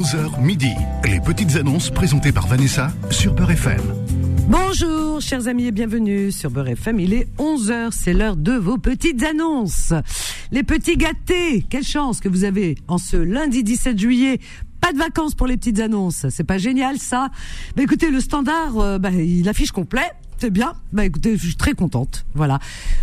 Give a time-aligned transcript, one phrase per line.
[0.00, 0.72] 11h midi.
[1.04, 3.82] Les petites annonces présentées par Vanessa sur Beurre FM.
[4.48, 7.00] Bonjour, chers amis, et bienvenue sur Beurre FM.
[7.00, 9.92] Il est 11h, c'est l'heure de vos petites annonces.
[10.52, 14.40] Les petits gâtés, quelle chance que vous avez en ce lundi 17 juillet.
[14.80, 17.28] Pas de vacances pour les petites annonces, c'est pas génial ça?
[17.76, 20.10] Mais écoutez, le standard, euh, bah, il affiche complet.
[20.40, 20.72] C'est bien.
[20.94, 22.24] Bah écoutez, je suis très contente.
[22.34, 22.58] Voilà.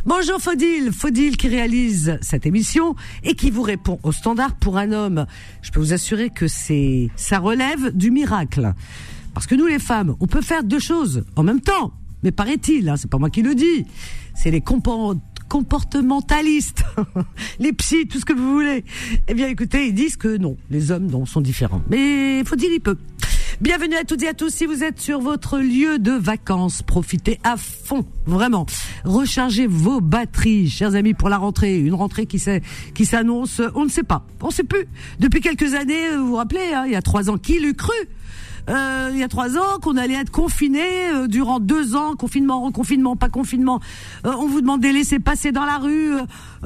[0.08, 4.92] Bonjour Faudil, Faudil qui réalise cette émission et qui vous répond au standard pour un
[4.92, 5.28] homme.
[5.62, 8.74] Je peux vous assurer que c'est ça relève du miracle.
[9.36, 11.94] Parce que nous les femmes, on peut faire deux choses en même temps.
[12.24, 13.86] Mais paraît-il, hein, c'est pas moi qui le dis.
[14.34, 16.84] C'est les compor- comportementalistes,
[17.60, 18.84] les psys, tout ce que vous voulez.
[19.28, 21.84] Eh bien, écoutez, ils disent que non, les hommes non, sont différents.
[21.90, 22.98] Mais faut dire, il peut.
[23.60, 24.52] Bienvenue à toutes et à tous.
[24.54, 28.68] Si vous êtes sur votre lieu de vacances, profitez à fond, vraiment.
[29.04, 31.80] Rechargez vos batteries, chers amis, pour la rentrée.
[31.80, 32.40] Une rentrée qui
[32.94, 34.86] qui s'annonce, on ne sait pas, on ne sait plus.
[35.20, 37.96] Depuis quelques années, vous vous rappelez, hein, il y a trois ans, qui l'eût cru?
[38.70, 40.84] Euh, il y a trois ans qu'on allait être confiné
[41.16, 43.80] euh, durant deux ans, confinement, reconfinement, pas confinement.
[44.26, 46.14] Euh, on vous demandait laisser passer dans la rue.
[46.16, 46.22] euh,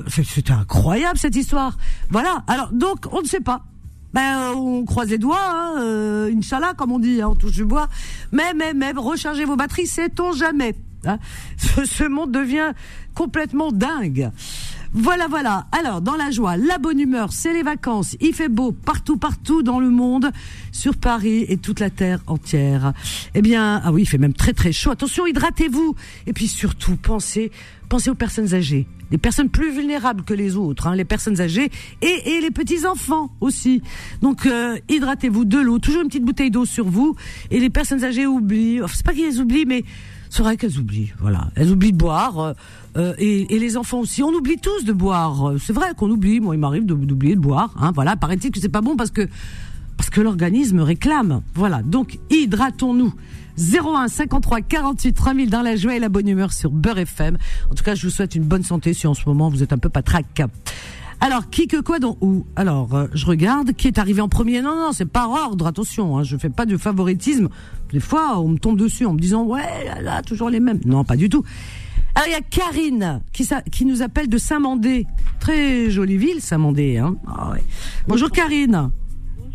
[0.07, 1.77] c'est- incroyable cette histoire.
[2.09, 2.43] Voilà.
[2.47, 3.63] Alors donc on ne sait pas.
[4.13, 7.65] Ben, on croise les doigts, hein, euh, Inch'Allah, comme on dit, hein, on touche du
[7.65, 7.87] bois.
[8.31, 10.75] Mais, mais, mais, rechargez vos batteries, sait-on jamais.
[11.05, 11.19] Hein.
[11.57, 12.71] Ce, ce monde devient
[13.13, 14.31] complètement dingue.
[14.93, 15.67] Voilà, voilà.
[15.71, 18.17] Alors, dans la joie, la bonne humeur, c'est les vacances.
[18.19, 20.31] Il fait beau partout, partout dans le monde,
[20.73, 22.91] sur Paris et toute la terre entière.
[23.33, 24.91] Eh bien, ah oui, il fait même très, très chaud.
[24.91, 25.95] Attention, hydratez-vous.
[26.27, 27.51] Et puis surtout, pensez,
[27.87, 28.85] pensez aux personnes âgées.
[29.11, 31.69] Les personnes plus vulnérables que les autres, hein, les personnes âgées
[32.01, 33.81] et, et les petits enfants aussi.
[34.21, 37.15] Donc euh, hydratez-vous de l'eau, toujours une petite bouteille d'eau sur vous.
[37.49, 39.83] Et les personnes âgées oublient, enfin, c'est pas qu'elles oublient, mais
[40.31, 41.11] c'est vrai qu'elles oublient.
[41.19, 42.53] Voilà, elles oublient de boire euh,
[42.95, 44.23] euh, et, et les enfants aussi.
[44.23, 45.53] On oublie tous de boire.
[45.59, 46.39] C'est vrai qu'on oublie.
[46.39, 47.73] Moi, il m'arrive d'oublier de boire.
[47.77, 49.27] Hein, voilà, paraît-il que c'est pas bon parce que
[49.97, 51.41] parce que l'organisme réclame.
[51.53, 53.13] Voilà, donc hydratons-nous.
[53.57, 57.37] 01 53 48 3000 dans la joie et la bonne humeur sur Beurre FM.
[57.69, 59.73] En tout cas, je vous souhaite une bonne santé si en ce moment vous êtes
[59.73, 60.43] un peu patraque.
[61.23, 62.47] Alors, qui que quoi dans où?
[62.55, 64.61] Alors, euh, je regarde qui est arrivé en premier?
[64.63, 65.67] Non, non, c'est par ordre.
[65.67, 67.47] Attention, hein, je fais pas de favoritisme.
[67.93, 70.79] Des fois, on me tombe dessus en me disant ouais, là, là, toujours les mêmes.
[70.83, 71.43] Non, pas du tout.
[72.15, 75.05] Alors, il y a Karine qui, nous appelle de Saint-Mandé.
[75.39, 76.97] Très jolie ville, Saint-Mandé.
[76.97, 77.63] Hein Ah ouais.
[78.07, 78.89] Bonjour Karine.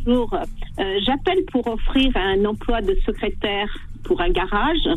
[0.05, 0.33] Bonjour.
[0.35, 3.69] Euh, J'appelle pour offrir un emploi de secrétaire
[4.05, 4.89] pour un garage,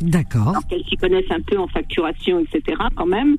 [0.00, 0.50] D'accord.
[0.50, 2.78] alors qu'elle s'y connaissent un peu en facturation, etc.
[2.94, 3.36] quand même.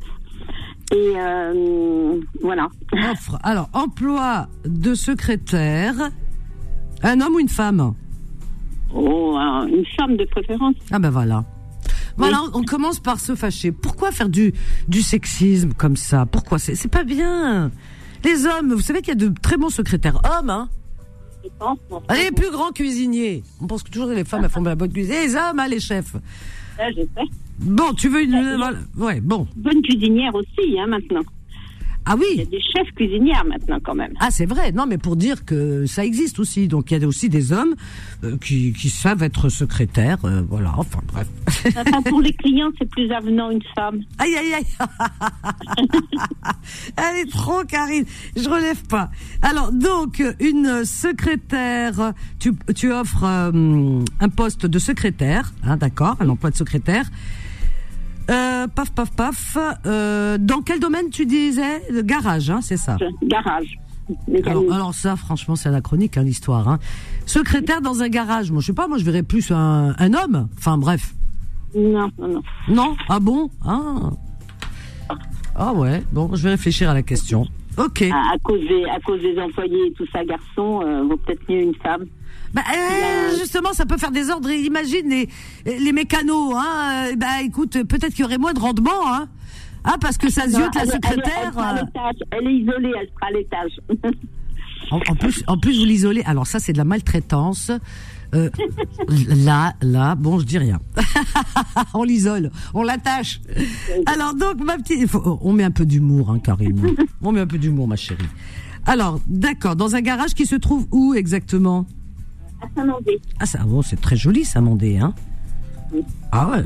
[0.92, 2.68] Et euh, voilà.
[3.12, 3.40] Offre.
[3.44, 5.94] Alors, emploi de secrétaire.
[7.02, 7.94] Un homme ou une femme?
[8.94, 10.76] Oh, un- une femme de préférence.
[10.92, 11.46] Ah ben voilà.
[12.16, 13.72] Voilà, on commence par se fâcher.
[13.72, 14.54] Pourquoi faire du,
[14.88, 16.28] du sexisme comme ça?
[16.28, 17.72] Pourquoi C'est c'est pas bien.
[18.24, 20.70] Les hommes, vous savez qu'il y a de très bons secrétaires hommes, hein?
[21.44, 21.80] Je pense.
[21.90, 23.44] Enfin, Les plus grands cuisiniers.
[23.60, 25.14] On pense que toujours les femmes elles font de la bonne cuisine.
[25.14, 26.16] Les hommes, hein, les chefs.
[26.78, 27.30] Ça, je sais.
[27.60, 28.60] Bon, tu veux une...
[28.98, 29.48] Ouais, bon.
[29.56, 31.22] Bonne cuisinière aussi, hein, maintenant.
[32.06, 34.14] Ah Il y a oui des chefs cuisinières maintenant, quand même.
[34.20, 36.68] Ah c'est vrai, non mais pour dire que ça existe aussi.
[36.68, 37.76] Donc il y a aussi des hommes
[38.24, 41.28] euh, qui, qui savent être secrétaires, euh, voilà, enfin bref.
[41.78, 44.02] Enfin, pour les clients, c'est plus avenant une femme.
[44.20, 44.66] Aïe aïe aïe
[46.98, 49.10] Elle est trop Karine, je relève pas.
[49.42, 56.30] Alors donc une secrétaire, tu, tu offres euh, un poste de secrétaire, hein, d'accord, un
[56.30, 57.06] emploi de secrétaire.
[58.30, 59.58] Euh, paf paf paf.
[59.86, 61.82] Euh, dans quel domaine tu disais?
[61.92, 62.98] Le garage, hein, c'est ça.
[63.24, 63.78] Garage.
[64.46, 66.68] Alors, ça, franchement, c'est anachronique, hein, l'histoire.
[66.68, 66.80] Hein.
[67.26, 70.50] Secrétaire dans un garage, moi je sais pas, moi je verrais plus un, un homme.
[70.58, 71.14] Enfin bref.
[71.76, 72.42] Non, non, non.
[72.68, 72.96] Non?
[73.10, 73.50] Ah bon?
[73.66, 74.12] Ah.
[75.56, 77.48] Ah ouais, bon, je vais réfléchir à la question.
[77.78, 78.02] Ok.
[78.04, 81.42] À, à cause des, à cause des employés et tout ça, garçon, euh, vaut peut-être
[81.50, 82.06] mieux une femme.
[82.54, 84.52] Bah, euh, justement, ça peut faire des ordres.
[84.52, 85.28] Imagine les,
[85.66, 87.08] les mécanos, hein.
[87.12, 89.28] euh, Bah écoute, peut-être qu'il y aurait moins de rendement, hein.
[89.84, 91.58] Ah, parce que ça ziote la Elle- elle- Elle, secrétaire.
[91.58, 92.12] à euh.
[92.32, 93.72] Elle est isolée, elle sera à l'étage.
[94.92, 96.22] En, en plus, en plus, vous l'isolez.
[96.26, 97.72] Alors ça, c'est de la maltraitance.
[98.34, 98.50] Euh,
[99.46, 100.80] là, là, bon, je dis rien.
[101.94, 103.42] on l'isole, on l'attache.
[104.08, 106.96] Alors donc, ma petite, faut- on met un peu d'humour, hein, Karine.
[107.22, 108.24] On met un peu d'humour, ma chérie.
[108.86, 111.86] Alors, d'accord, dans un garage qui se trouve où exactement?
[112.62, 113.22] À Saint-Mandé.
[113.40, 115.14] Ah, ça, bon, c'est très joli, ça, Mandé, hein
[115.94, 116.02] Oui.
[116.32, 116.64] Ah ouais,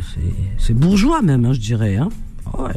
[0.58, 2.10] c'est- bourgeois même, hein, je dirais, hein
[2.54, 2.75] Ah ouais.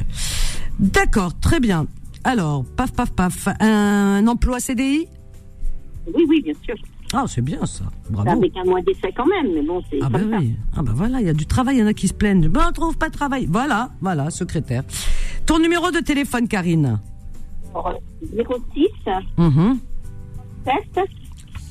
[0.78, 1.86] D'accord, très bien.
[2.24, 5.06] Alors, paf, paf, paf, un emploi CDI
[6.14, 6.74] Oui, oui, bien sûr.
[7.12, 7.84] Ah, c'est bien ça.
[8.08, 8.30] Bravo.
[8.30, 10.54] Avec un mois d'essai quand même, mais bon, c'est Ah ben oui.
[10.76, 12.48] Ah ben voilà, il y a du travail, il y en a qui se plaignent.
[12.48, 13.46] Ben on trouve pas de travail.
[13.50, 14.84] Voilà, voilà, secrétaire.
[15.46, 17.00] Ton numéro de téléphone, Karine.
[17.72, 17.78] ça.
[17.80, 18.00] Alors,
[18.74, 18.90] 06
[19.38, 19.78] Mhm.
[20.64, 21.04] 7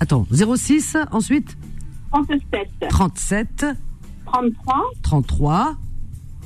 [0.02, 1.58] Attends, 06, ensuite
[2.12, 3.66] 37 37
[4.26, 5.76] 33 33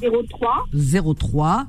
[0.02, 0.66] 03
[1.16, 1.66] 03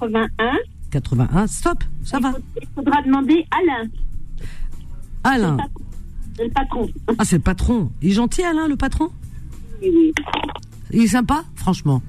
[0.00, 0.52] 81.
[0.90, 1.46] 81.
[1.46, 2.32] Stop, ça va.
[2.60, 3.88] Il faudra demander Alain,
[5.24, 5.56] Alain.
[6.44, 6.88] Le patron.
[7.18, 7.90] Ah, c'est le patron.
[8.02, 9.10] Il est gentil, Alain, le patron
[9.82, 10.12] Oui, oui,
[10.92, 12.02] Il est sympa, franchement.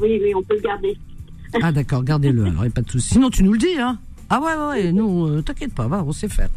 [0.00, 0.96] oui, oui, on peut le garder.
[1.62, 3.10] Ah, d'accord, gardez-le, alors, il n'y a pas de souci.
[3.14, 3.98] Sinon, tu nous le dis, hein
[4.30, 6.48] Ah, ouais, ouais, ouais, nous, euh, t'inquiète pas, va, on sait faire.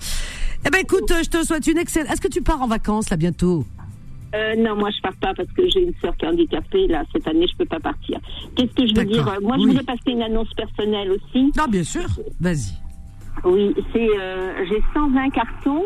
[0.66, 2.12] Eh ben, écoute, euh, je te souhaite une excellente.
[2.12, 3.66] Est-ce que tu pars en vacances, là, bientôt?
[4.36, 6.86] Euh, non, moi je pars pas parce que j'ai une sœur qui est handicapée.
[6.88, 8.20] Là, cette année, je peux pas partir.
[8.56, 9.24] Qu'est-ce que je veux dire?
[9.42, 9.72] Moi, je oui.
[9.72, 11.52] voulais passer une annonce personnelle aussi.
[11.58, 12.06] Non, bien sûr.
[12.42, 12.74] Vas-y.
[13.46, 15.84] Oui, c'est euh, j'ai 120 cartons.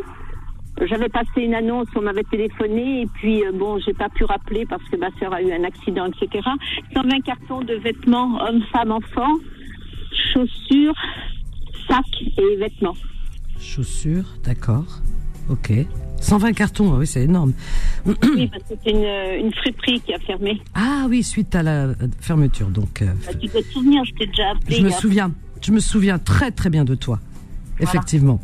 [0.87, 4.65] J'avais passé une annonce, on m'avait téléphoné et puis euh, bon, j'ai pas pu rappeler
[4.65, 6.43] parce que ma sœur a eu un accident, etc.
[6.93, 9.37] 120 cartons de vêtements hommes, femmes, enfants,
[10.33, 10.95] chaussures,
[11.87, 12.95] sacs et vêtements.
[13.59, 14.85] Chaussures, d'accord.
[15.49, 15.71] Ok.
[16.19, 17.53] 120 cartons, ah oui, c'est énorme.
[18.05, 20.61] oui, parce que c'est une, une friperie qui a fermé.
[20.75, 23.01] Ah oui, suite à la euh, fermeture, donc.
[23.01, 24.77] euh, Bah, tu dois te souvenir, je t'ai déjà appelé.
[24.77, 25.31] je me a- souviens.
[25.61, 27.19] Je me souviens très très bien de toi.
[27.79, 28.39] Effectivement.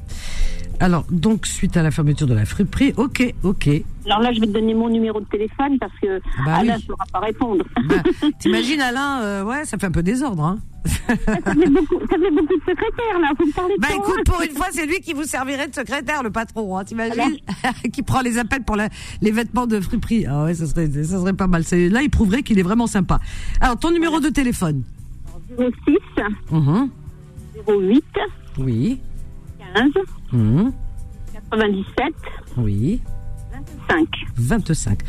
[0.80, 3.70] Alors, donc, suite à la fermeture de la friperie, ok, ok.
[4.06, 6.76] Alors là, je vais te donner mon numéro de téléphone parce que Ah bah Alain
[6.76, 6.82] oui.
[6.82, 7.66] ne saura pas répondre.
[7.88, 7.96] Bah,
[8.40, 10.60] T'imagines, Alain, euh, ouais, ça fait un peu désordre, hein.
[10.86, 14.24] ça, fait beaucoup, ça fait beaucoup de secrétaires là, vous me parlez de Bah écoute,
[14.26, 17.38] pour une fois, c'est lui qui vous servirait de secrétaire, le patron, hein, t'imagines
[17.92, 18.90] Qui prend les appels pour la-
[19.22, 20.26] les vêtements de friperie.
[20.28, 21.64] Ah ouais, ça serait, ça serait pas mal.
[21.72, 23.20] Là, il prouverait qu'il est vraiment sympa.
[23.62, 24.84] Alors, ton numéro de téléphone
[25.58, 25.98] 06
[26.52, 26.90] Mhm.
[27.68, 28.04] 08
[28.60, 29.00] Oui.
[29.76, 29.92] 15
[30.34, 30.72] Mhm.
[31.34, 32.14] 97
[32.58, 33.02] Oui.
[33.90, 34.08] 5.
[34.36, 35.00] 25.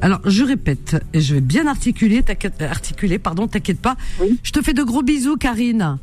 [0.00, 3.96] Alors, je répète, et je vais bien articuler, euh, articuler, pardon, t'inquiète pas.
[4.20, 4.38] Oui.
[4.42, 5.98] Je te fais de gros bisous, Karine.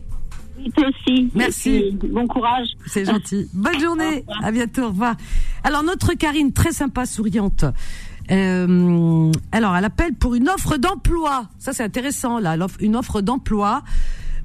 [0.57, 1.29] Oui, toi aussi.
[1.35, 1.95] Merci.
[1.99, 2.67] Puis, bon courage.
[2.87, 3.47] C'est gentil.
[3.53, 4.25] Bonne journée.
[4.43, 4.83] À bientôt.
[4.83, 5.15] Au revoir.
[5.63, 7.65] Alors, notre Karine, très sympa, souriante.
[8.31, 11.47] Euh, alors, elle appelle pour une offre d'emploi.
[11.57, 12.55] Ça, c'est intéressant, là.
[12.79, 13.83] Une offre d'emploi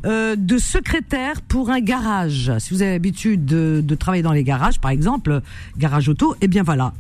[0.05, 2.53] euh, de secrétaire pour un garage.
[2.59, 5.43] Si vous avez l'habitude de, de travailler dans les garages, par exemple,
[5.79, 6.93] garage auto, eh bien voilà.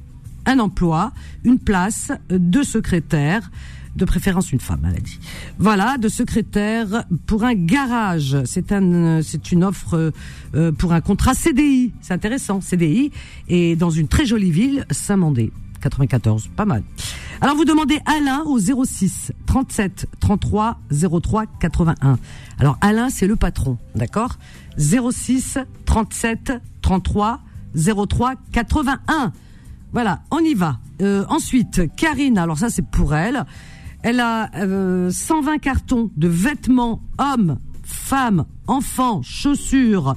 [0.46, 1.12] Un emploi,
[1.44, 3.50] une place de secrétaire,
[3.96, 5.18] de préférence une femme, elle a dit.
[5.58, 8.36] Voilà, de secrétaire pour un garage.
[8.44, 10.12] C'est un, c'est une offre
[10.54, 11.92] euh, pour un contrat CDI.
[12.00, 13.10] C'est intéressant, CDI,
[13.48, 15.52] et dans une très jolie ville, Saint-Mandé.
[15.84, 16.82] 94, pas mal.
[17.42, 22.18] Alors vous demandez Alain au 06 37 33 03 81.
[22.58, 24.38] Alors Alain c'est le patron, d'accord?
[24.78, 27.40] 06 37 33
[27.74, 29.32] 03 81.
[29.92, 30.78] Voilà, on y va.
[31.02, 33.44] Euh, ensuite, Karine, alors ça c'est pour elle.
[34.02, 40.16] Elle a euh, 120 cartons de vêtements hommes, femmes, enfants, chaussures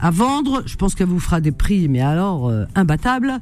[0.00, 0.62] à vendre.
[0.66, 3.40] Je pense qu'elle vous fera des prix, mais alors euh, imbattables.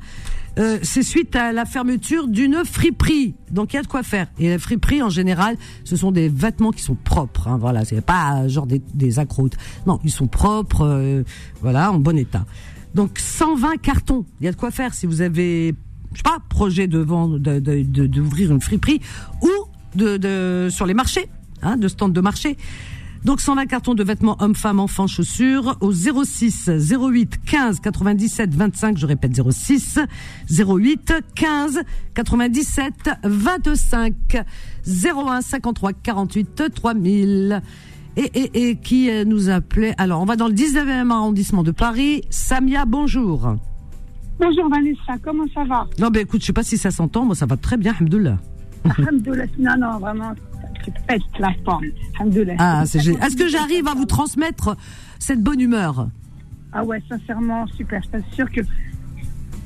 [0.58, 3.34] Euh, c'est suite à la fermeture d'une friperie.
[3.50, 4.26] Donc il y a de quoi faire.
[4.38, 7.48] Et la friperie, en général, ce sont des vêtements qui sont propres.
[7.48, 9.56] Hein, voilà, c'est pas euh, genre des, des accroutes.
[9.86, 11.22] Non, ils sont propres, euh,
[11.60, 12.46] voilà, en bon état.
[12.94, 14.24] Donc 120 cartons.
[14.40, 15.74] Il y a de quoi faire si vous avez,
[16.12, 19.00] je sais pas, projet de vendre, d'ouvrir une friperie
[19.42, 19.50] ou
[19.94, 21.28] de, de sur les marchés,
[21.60, 22.56] hein, de stand de marché.
[23.24, 28.98] Donc 120 cartons de vêtements hommes, femmes, enfants, chaussures au 06 08 15 97 25,
[28.98, 29.98] je répète 06
[30.48, 31.80] 08 15
[32.14, 32.92] 97
[33.24, 34.14] 25
[34.86, 37.62] 01 53 48 3000.
[38.18, 39.94] Et, et, et qui euh, nous appelait?
[39.98, 42.22] Alors, on va dans le 19e arrondissement de Paris.
[42.30, 43.56] Samia, bonjour.
[44.38, 45.86] Bonjour Vanessa, comment ça va?
[45.98, 48.38] Non, ben écoute, je sais pas si ça s'entend, moi ça va très bien, Alhamdoulilah.
[48.98, 50.32] Alhamdoulilah, non, non, vraiment,
[50.86, 51.84] tu pètes la forme.
[52.18, 52.54] Alhamdoulilah.
[52.58, 53.22] Ah, c'est génial.
[53.24, 54.76] Est-ce que j'arrive à vous transmettre
[55.18, 56.08] cette bonne humeur?
[56.72, 58.02] Ah ouais, sincèrement, super.
[58.02, 58.60] Je t'assure que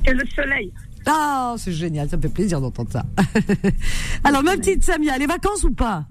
[0.05, 0.71] c'est le soleil.
[1.05, 3.05] Ah, c'est génial, ça me fait plaisir d'entendre ça.
[4.23, 6.05] Alors, ma petite Samia, les vacances ou pas?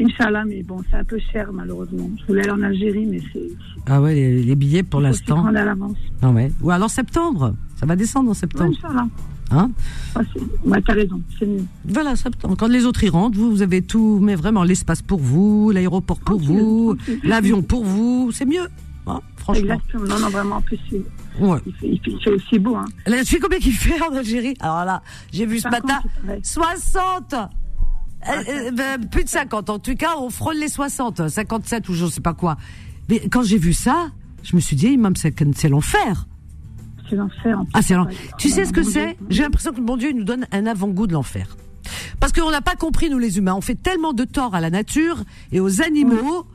[0.00, 2.08] Inch'Allah, mais bon, c'est un peu cher, malheureusement.
[2.20, 3.48] Je voulais aller en Algérie, mais c'est.
[3.86, 5.44] Ah ouais, les, les billets pour l'instant.
[5.44, 5.96] à l'avance.
[6.22, 6.50] Ah ouais.
[6.62, 7.54] Ou alors septembre.
[7.76, 8.74] Ça va descendre en Ouais, septembre.
[8.78, 9.06] Inch'Allah.
[9.52, 9.70] Hein
[10.14, 11.64] c'est- ouais, t'as raison, c'est mieux.
[11.86, 12.56] voilà, septembre.
[12.58, 16.18] Quand les autres y rentrent, vous, vous avez tout, mais vraiment l'espace pour vous, l'aéroport
[16.20, 18.30] pour Tranquille, vous, l'avion pour vous.
[18.32, 18.66] C'est mieux.
[19.06, 19.62] Hein, franchement.
[19.74, 20.04] Exactement.
[20.04, 21.02] Non, non, vraiment, en plus, c'est-
[21.40, 21.58] Ouais.
[21.66, 22.76] il fait, il fait- il fait aussi beau.
[22.76, 22.84] Hein.
[23.06, 24.54] Là, tu sais combien qu'il fait en Algérie?
[24.60, 26.40] Alors là, j'ai vu ce 50, matin il paraît.
[26.42, 29.68] 60 Euh, euh, ben, plus de 50.
[29.68, 32.56] En tout cas, on frôle les 60, 57 ou je sais pas quoi.
[33.08, 34.10] Mais quand j'ai vu ça,
[34.44, 36.28] je me suis dit, Imam, c'est c'est l'enfer.
[37.12, 37.58] C'est l'enfer.
[37.58, 37.66] en.
[37.74, 38.16] Ah, c'est l'enfer.
[38.38, 39.18] Tu sais ce que c'est.
[39.28, 41.58] J'ai l'impression que le bon Dieu nous donne un avant-goût de l'enfer.
[42.20, 43.54] Parce qu'on n'a pas compris, nous les humains.
[43.54, 46.46] On fait tellement de tort à la nature et aux animaux.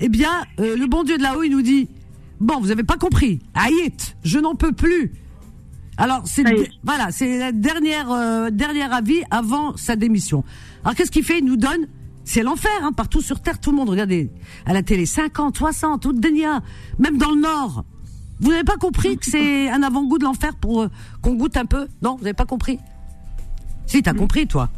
[0.00, 1.90] Eh bien, euh, le bon Dieu de là-haut, il nous dit,
[2.40, 3.40] bon, vous avez pas compris.
[3.52, 3.92] Aïe,
[4.24, 5.12] je n'en peux plus.
[5.98, 6.44] Alors c'est
[6.82, 10.44] voilà, c'est la dernière euh, dernier avis avant sa démission.
[10.82, 11.40] Alors qu'est-ce qu'il fait?
[11.40, 11.88] Il nous donne
[12.24, 14.30] c'est l'enfer hein, partout sur terre tout le monde regardez
[14.66, 16.60] à la télé 50, 60, tout Denia,
[16.98, 17.84] même dans le nord.
[18.40, 20.88] Vous n'avez pas compris que c'est un avant-goût de l'enfer pour euh,
[21.22, 21.86] qu'on goûte un peu?
[22.02, 22.78] Non, vous n'avez pas compris?
[23.86, 24.68] Si, t'as compris toi.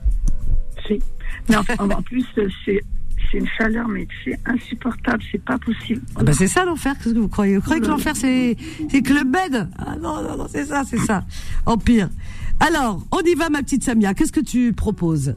[0.86, 1.00] Si.
[1.50, 2.80] Non, en en plus, euh, c'est
[3.30, 6.00] c'est une chaleur, mais c'est insupportable, c'est pas possible.
[6.16, 7.56] Ah bah, c'est ça l'enfer, qu'est-ce que vous croyez?
[7.56, 8.56] Vous croyez que l'enfer c'est
[8.88, 11.24] c'est Club Med Ah non, non, non, c'est ça, c'est ça.
[11.66, 12.08] Empire.
[12.60, 15.34] Alors, on y va ma petite Samia, qu'est-ce que tu proposes?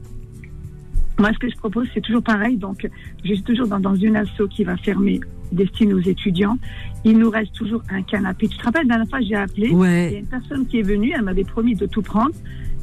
[1.18, 2.56] Moi, ce que je propose, c'est toujours pareil.
[2.56, 2.88] Donc,
[3.24, 5.20] je suis toujours dans, dans une asso qui va fermer,
[5.52, 6.56] destinée aux étudiants.
[7.04, 8.48] Il nous reste toujours un canapé.
[8.48, 9.68] Tu te rappelles, la dernière fois, j'ai appelé.
[9.70, 12.32] Il y a une personne qui est venue, elle m'avait promis de tout prendre.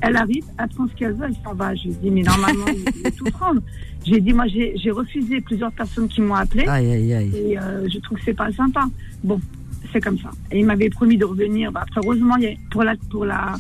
[0.02, 1.76] Elle arrive, elle prend ce qu'elle veut, elle s'en va.
[1.76, 3.62] Je lui dis, mais normalement, il faut tout prendre.
[4.06, 6.66] J'ai dit, moi, j'ai refusé plusieurs personnes qui m'ont appelé.
[6.68, 7.32] Aïe aïe aïe.
[7.36, 8.86] Et euh, je trouve que c'est pas sympa.
[9.24, 9.40] Bon,
[9.92, 10.32] c'est comme ça.
[10.52, 11.72] Et il m'avait promis de revenir.
[11.72, 12.36] Bah, après, heureusement,
[12.72, 13.58] pour la, pour la,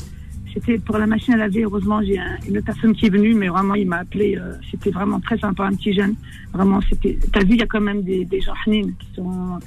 [0.53, 1.63] c'était pour la machine à laver.
[1.63, 4.37] Heureusement, j'ai un- une personne qui est venue, mais vraiment, il m'a appelé.
[4.37, 6.15] euh, c'était vraiment très sympa, un petit jeune.
[6.53, 7.17] Vraiment, c'était.
[7.31, 9.59] T'as vu, il y a quand même des, des gens qui sont.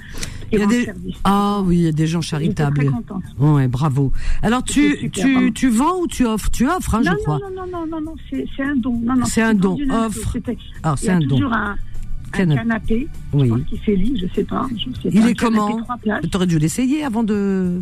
[0.51, 1.17] Qui Il y a des- service.
[1.25, 2.77] Ah oui, il y a des gens charitables.
[2.77, 3.23] très contente.
[3.39, 4.13] Ouais, bravo.
[4.43, 5.51] Alors tu super, tu, vraiment.
[5.53, 6.51] tu vends ou tu offres?
[6.51, 7.39] Tu offres, hein, non, je crois.
[7.39, 8.99] non, non, non, non, non, c'est c'est un don.
[9.03, 9.79] Non, non, C'est un don.
[9.91, 10.37] Offre.
[10.83, 11.41] Alors Il c'est un don.
[11.51, 11.77] un, un
[12.33, 13.09] Cana- canapé.
[13.33, 13.51] Oui.
[13.69, 14.67] Qu'il fait lit, je sais pas.
[14.77, 15.29] Je sais Il pas.
[15.29, 15.81] est Un comment?
[16.03, 16.29] places.
[16.31, 17.81] T'aurais dû l'essayer avant de.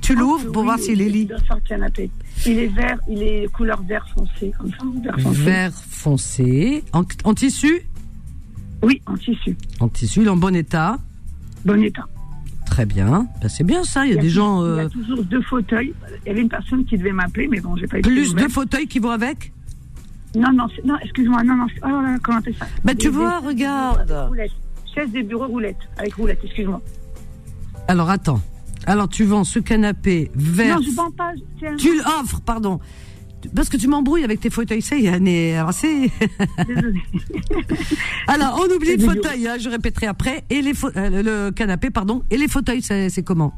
[0.00, 1.28] Tu l'ouvres pour Oui, voir s'il est lit.
[1.68, 2.10] canapé.
[2.46, 5.40] Il est vert, il est couleur vert foncé, comme ça, vert foncé.
[5.42, 7.82] Vert foncé, en, en tissu,
[8.82, 9.56] Oui, en tissu.
[9.80, 10.98] en tissu, il est en bon état?
[11.64, 12.04] Bon état.
[12.66, 13.26] Très bien.
[13.40, 14.04] Ben, c'est bien ça.
[14.06, 15.92] Il y a des gens Il y euh, a toujours deux fauteuils.
[16.24, 18.46] Il y avait une personne qui devait m'appeler, mais bon, j'ai pas eu plus nouvelles.
[18.46, 19.52] de fauteuils qui vont avec?
[20.34, 22.66] Non, non, non, excuse-moi, non, non, oh là comment on appelle ça?
[22.82, 24.08] Bah, tu Des- vois, des- regarde.
[24.08, 24.50] des roulettes.
[24.92, 26.80] Chaise des bureaux roulettes, avec roulette, excuse-moi.
[27.86, 28.40] Alors attends.
[28.86, 30.76] Alors tu vends ce canapé vert.
[30.78, 31.32] Non, je vends pas,
[31.66, 31.76] un...
[31.76, 32.80] Tu l'offres, pardon.
[33.54, 35.52] Parce que tu m'embrouilles avec tes fauteuils, c'est- Désolée.
[38.26, 40.44] Alors, on oublie le fauteuil, hein, je répéterai après.
[40.50, 42.22] Et les euh, le canapé, pardon.
[42.30, 43.52] Et les fauteuils, c'est comment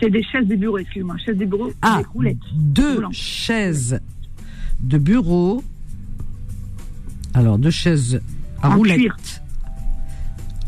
[0.00, 2.38] C'est des chaises de bureau, excuse-moi, chaises de bureau Ah, avec roulette.
[2.54, 4.00] deux chaises
[4.80, 5.64] de bureau.
[7.34, 8.20] Alors, deux chaises
[8.62, 8.96] à En roulette.
[8.98, 9.16] cuir.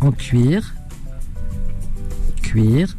[0.00, 0.74] En cuir.
[2.42, 2.96] Cuir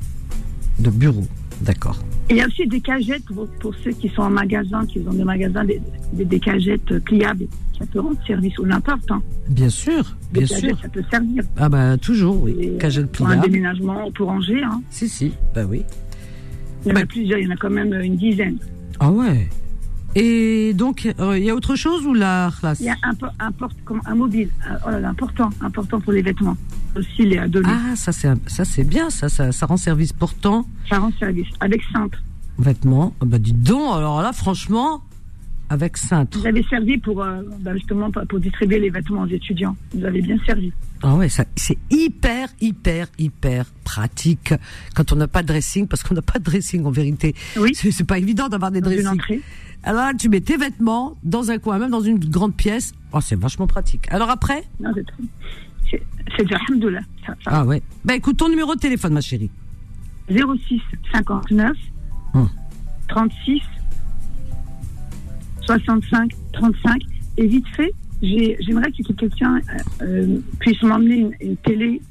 [0.79, 1.23] de bureau.
[1.61, 1.97] D'accord.
[2.29, 5.13] Il y a aussi des cagettes pour, pour ceux qui sont en magasin, qui ont
[5.13, 5.81] des magasins, des,
[6.13, 7.45] des, des cagettes euh, pliables.
[7.79, 9.09] Ça peut rendre service ou n'importe.
[9.11, 9.21] Hein.
[9.49, 10.79] Bien sûr, Des bien cagettes, sûr.
[10.81, 11.43] ça peut servir.
[11.57, 12.55] Ah bah toujours, oui.
[12.59, 14.63] Et, euh, Cagette Pour un déménagement ou pour ranger.
[14.63, 14.81] Hein.
[14.89, 15.83] Si, si, bah oui.
[16.85, 18.57] Il y en Bah- a plusieurs, il y en a quand même une dizaine.
[18.99, 19.47] Ah ouais.
[20.15, 23.13] Et donc, euh, il y a autre chose ou la classe Il y a un,
[23.39, 23.51] un,
[24.05, 26.55] un mobile, un- oh là là, important, important pour les vêtements.
[26.95, 27.67] Aussi, les donner.
[27.69, 30.67] Ah, ça c'est un- ça c'est bien, ça, ça ça rend service portant.
[30.89, 31.47] Ça rend service.
[31.59, 32.19] Avec cintre.
[32.59, 33.15] Vêtements.
[33.21, 35.01] Ah Bah dis donc, alors là franchement,
[35.69, 36.37] avec cintre.
[36.39, 39.75] Vous avez servi pour, euh, bah, justement, pour distribuer les vêtements aux étudiants.
[39.95, 40.71] Vous avez bien servi.
[41.05, 44.53] Ah ouais, c'est hyper hyper hyper pratique
[44.95, 47.35] quand on n'a pas de dressing parce qu'on n'a pas de dressing en vérité.
[47.57, 47.75] Oui.
[47.75, 49.41] C'est pas évident d'avoir des Dans dressings.
[49.83, 52.93] Alors là, tu mets tes vêtements dans un coin, même dans une grande pièce.
[53.11, 54.05] Oh, c'est vachement pratique.
[54.11, 54.63] Alors après?
[54.79, 55.23] Non, c'est très-
[55.91, 56.03] c'est-
[56.37, 57.01] C'est du alhamdoulilah.
[57.47, 57.83] Ah ouais.
[58.05, 59.51] Bah écoute ton numéro de téléphone ma chérie.
[60.29, 60.79] 06
[61.11, 61.75] 59
[62.33, 62.49] Hum.
[63.09, 63.61] 36
[65.65, 67.01] 65 35
[67.37, 67.91] et vite fait
[68.23, 69.59] j'ai- j'aimerais que quelqu'un euh,
[70.01, 72.01] euh, puisse m'emmener une, une télé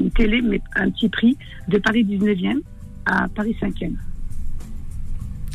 [0.00, 1.36] une télé mais à un petit prix
[1.68, 2.60] de Paris 19e
[3.06, 3.92] à Paris 5e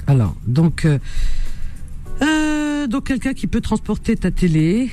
[0.07, 0.99] Alors, donc, euh,
[2.21, 4.89] euh, donc quelqu'un qui peut transporter ta télé.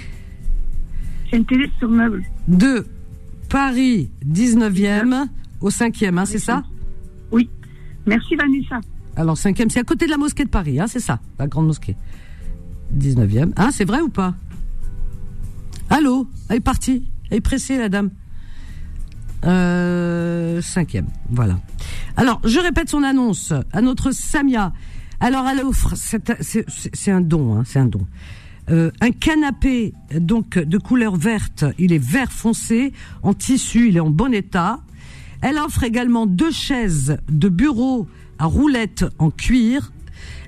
[1.31, 2.23] C'est une télé sur meuble.
[2.49, 2.87] De
[3.49, 5.27] Paris 19e
[5.61, 6.63] au 5e, hein, c'est ça?
[7.33, 7.49] Oui.
[8.07, 8.81] Merci Vanessa.
[9.17, 11.67] Alors 5e, c'est à côté de la mosquée de Paris, hein, c'est ça, la grande
[11.67, 11.97] mosquée.
[12.97, 13.53] 19e.
[13.57, 14.35] Hein, c'est vrai ou pas?
[15.91, 17.09] Allô Elle est partie.
[17.31, 18.11] Elle est pressée, la dame.
[19.45, 21.59] Euh, cinquième, voilà.
[22.17, 24.73] Alors, je répète son annonce à notre Samia.
[25.21, 28.07] Alors, elle offre, c'est un don, hein, c'est un don.
[28.71, 34.01] Euh, un canapé donc de couleur verte, il est vert foncé, en tissu, il est
[34.01, 34.81] en bon état.
[35.43, 39.93] Elle offre également deux chaises de bureau à roulettes en cuir.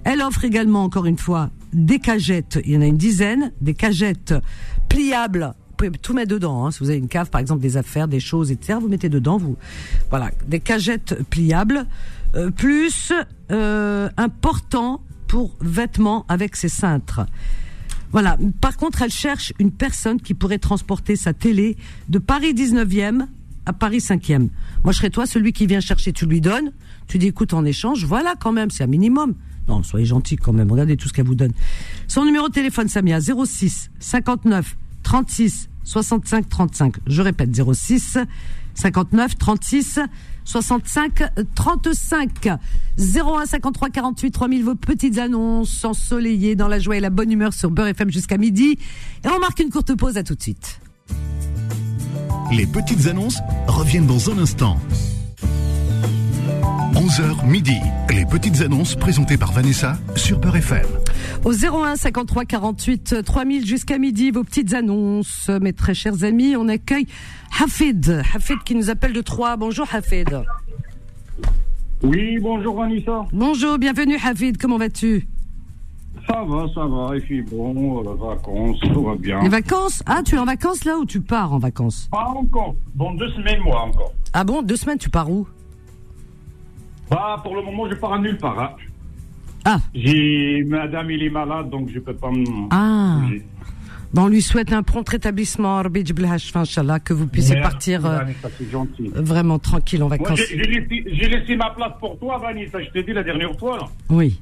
[0.04, 2.58] Elle offre également, encore une fois, des cagettes.
[2.64, 4.34] Il y en a une dizaine, des cagettes
[4.88, 5.54] pliables.
[5.70, 6.66] Vous pouvez tout mettre dedans.
[6.66, 6.70] hein.
[6.70, 9.36] Si vous avez une cave, par exemple, des affaires, des choses, etc., vous mettez dedans.
[9.36, 9.56] Vous,
[10.10, 11.86] voilà, des cagettes pliables,
[12.34, 13.12] euh, plus
[13.50, 17.26] euh, un portant pour vêtements avec ses cintres.
[18.12, 18.38] Voilà.
[18.60, 21.76] Par contre, elle cherche une personne qui pourrait transporter sa télé
[22.08, 23.26] de Paris 19e
[23.66, 24.48] à Paris 5e.
[24.84, 26.72] Moi, je serais toi, celui qui vient chercher, tu lui donnes,
[27.08, 29.34] tu dis, écoute, en échange, voilà quand même, c'est un minimum.
[29.68, 31.52] Non, soyez gentil quand même, regardez tout ce qu'elle vous donne.
[32.08, 36.94] Son numéro de téléphone, Samia, 06 59 36 65 35.
[37.06, 38.18] Je répète, 06
[38.74, 40.00] 59 36
[40.44, 41.22] 65
[41.54, 42.48] 35
[42.98, 47.52] 01 53 48 3000 vos petites annonces ensoleillées dans la joie et la bonne humeur
[47.52, 48.78] sur Beurre FM jusqu'à midi
[49.24, 50.80] et on marque une courte pause à tout de suite.
[52.52, 54.78] Les petites annonces reviennent dans un instant.
[56.96, 57.76] 11h midi.
[58.08, 60.86] Les petites annonces présentées par Vanessa sur Beurre FM.
[61.44, 65.50] Au 01 53 48 3000 jusqu'à midi, vos petites annonces.
[65.60, 67.06] Mes très chers amis, on accueille
[67.62, 68.22] Hafid.
[68.34, 69.58] Hafid qui nous appelle de Troyes.
[69.58, 70.42] Bonjour Hafid.
[72.02, 73.26] Oui, bonjour Vanessa.
[73.30, 74.56] Bonjour, bienvenue Hafid.
[74.56, 75.28] Comment vas-tu?
[76.26, 77.14] Ça va, ça va.
[77.14, 79.42] Et puis bon, euh, vacances, tout va bien.
[79.42, 80.02] Les vacances?
[80.06, 82.08] Ah, tu es en vacances là ou tu pars en vacances?
[82.10, 82.74] Pas encore.
[82.94, 84.14] Bon, deux semaines, moi, encore.
[84.32, 85.46] Ah bon, deux semaines, tu pars où?
[87.10, 88.58] Bah, pour le moment, je pars à nulle part.
[88.58, 88.70] hein.
[89.64, 90.62] Ah, J'ai...
[90.64, 92.44] Madame, il est malade, donc je peux pas me...
[92.70, 93.20] ah.
[94.14, 98.48] Bon, on lui souhaite un prompt rétablissement, que vous puissiez partir euh, Vanessa,
[99.14, 100.40] vraiment tranquille en vacances.
[100.48, 103.78] j'ai laissé, ma place pour toi, Vanessa, je t'ai dit la dernière fois.
[103.78, 103.84] Là.
[104.08, 104.40] Oui.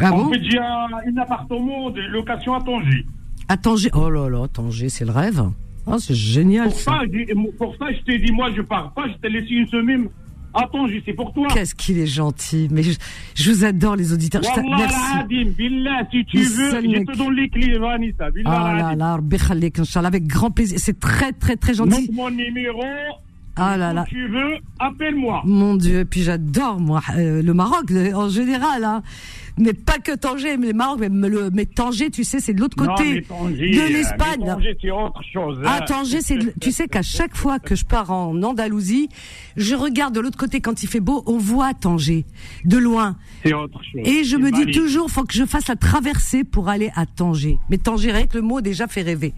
[0.00, 3.06] Ah en bon fait, j'ai un, un appartement de location à Tanger.
[3.48, 3.90] À Tanger.
[3.94, 5.42] Oh là là, Tanger, c'est le rêve.
[5.86, 7.00] Oh, c'est génial Pour ça.
[7.56, 10.08] pour ça, je t'ai dit, moi, je pars pas, je t'ai laissé une semaine
[10.56, 11.48] à Tanger, c'est pour toi.
[11.52, 12.68] Qu'est-ce qu'il est gentil.
[12.70, 12.92] Mais je,
[13.34, 14.42] je vous adore, les auditeurs.
[14.42, 14.96] Je Merci.
[15.14, 18.30] al-Adim, Billah, si tu veux, je te donne les clés, Vanessa.
[18.30, 20.78] Billah Ah là là, avec grand plaisir.
[20.80, 22.08] C'est très, très, très gentil.
[22.08, 22.82] Note mon numéro.
[23.56, 24.04] Ah là Si là.
[24.08, 25.42] tu veux, appelle-moi.
[25.44, 29.02] Mon Dieu, puis j'adore moi euh, le Maroc euh, en général, hein.
[29.58, 32.60] mais pas que Tanger, mais le Maroc, mais, le, mais Tanger, tu sais, c'est de
[32.60, 34.40] l'autre côté mais Tanger, de euh, l'Espagne.
[34.40, 35.58] mais Tanger, c'est autre chose.
[35.64, 35.84] Ah, hein.
[35.86, 39.08] Tanger, c'est, de- tu sais qu'à chaque fois que je pars en Andalousie,
[39.56, 42.26] je regarde de l'autre côté quand il fait beau, on voit Tanger
[42.66, 44.02] de loin, C'est autre chose.
[44.04, 47.06] et je C'est me dis toujours, faut que je fasse la traversée pour aller à
[47.06, 47.58] Tanger.
[47.70, 49.32] Mais Tanger, rien que le mot déjà fait rêver.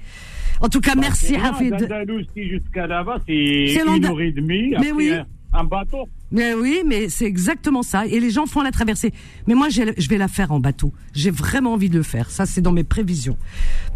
[0.60, 1.88] En tout cas, merci C'est loin Hafid.
[2.36, 4.74] jusqu'à là-bas, c'est une heure et demie.
[4.80, 5.12] Mais oui.
[5.12, 5.26] Un,
[5.60, 6.08] un bateau.
[6.30, 8.06] Mais oui, mais c'est exactement ça.
[8.06, 9.12] Et les gens font la traversée.
[9.46, 10.92] Mais moi, je vais la faire en bateau.
[11.14, 12.30] J'ai vraiment envie de le faire.
[12.30, 13.36] Ça, c'est dans mes prévisions.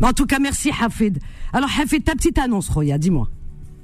[0.01, 1.19] Mais en tout cas, merci Hafid.
[1.53, 3.29] Alors, Hafid, ta petite annonce, Roya, dis-moi.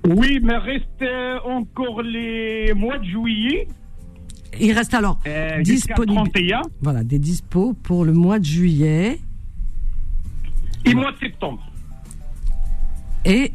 [0.06, 3.66] Oui, mais reste euh, encore les mois de juillet.
[4.58, 6.14] Il reste alors Euh, disponible.
[6.32, 9.18] 31 Voilà, des dispos pour le mois de juillet
[10.86, 11.60] et mois de septembre.
[13.28, 13.52] Et,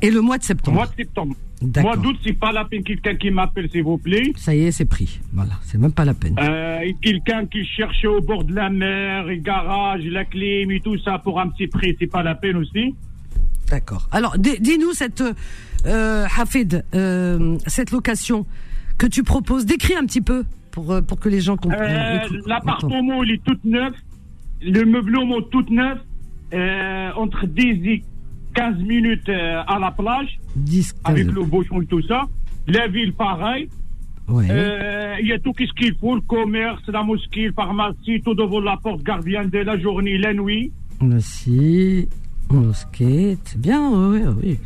[0.00, 0.76] et le mois de septembre.
[0.76, 1.34] Mois de septembre.
[1.62, 1.94] D'accord.
[1.96, 4.32] Mois d'août, c'est pas la peine quelqu'un qui m'appelle, s'il vous plaît.
[4.36, 5.20] Ça y est, c'est pris.
[5.32, 6.36] Voilà, c'est même pas la peine.
[6.38, 10.98] Euh, quelqu'un qui cherche au bord de la mer, et garage, la clim et tout
[10.98, 12.94] ça pour un petit prix, c'est pas la peine aussi.
[13.70, 14.08] D'accord.
[14.12, 15.22] Alors, di- dis-nous cette
[15.86, 18.44] euh, Hafid, euh, cette location
[18.98, 19.64] que tu proposes.
[19.64, 22.20] Décris un petit peu pour pour que les gens comprennent.
[22.46, 23.94] L'appartement, il est tout neuf.
[24.60, 25.98] Le meublement, tout neuf.
[27.16, 28.04] Entre 10 et
[28.54, 31.00] 15 minutes euh, à la plage, 10, 15.
[31.04, 32.22] avec le bouchon et tout ça.
[32.66, 33.68] La ville, pareil.
[34.28, 34.46] Ouais.
[34.50, 38.34] Euh, Il y a tout ce qu'il faut, le commerce, la mosquée, la pharmacie, tout
[38.34, 40.72] devant la porte, gardien de la journée, la nuit.
[41.00, 42.08] Aussi,
[42.50, 44.58] mosquée, c'est bien, oui, oui, oui.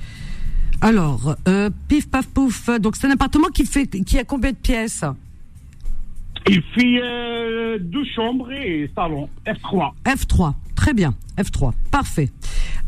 [0.80, 2.70] Alors, euh, pif paf pouf.
[2.78, 5.04] Donc c'est un appartement qui fait, qui a combien de pièces?
[6.48, 9.90] Il fait euh, deux chambres et salon, F3.
[10.04, 10.54] F3.
[10.76, 11.72] Très bien, F3.
[11.90, 12.28] Parfait.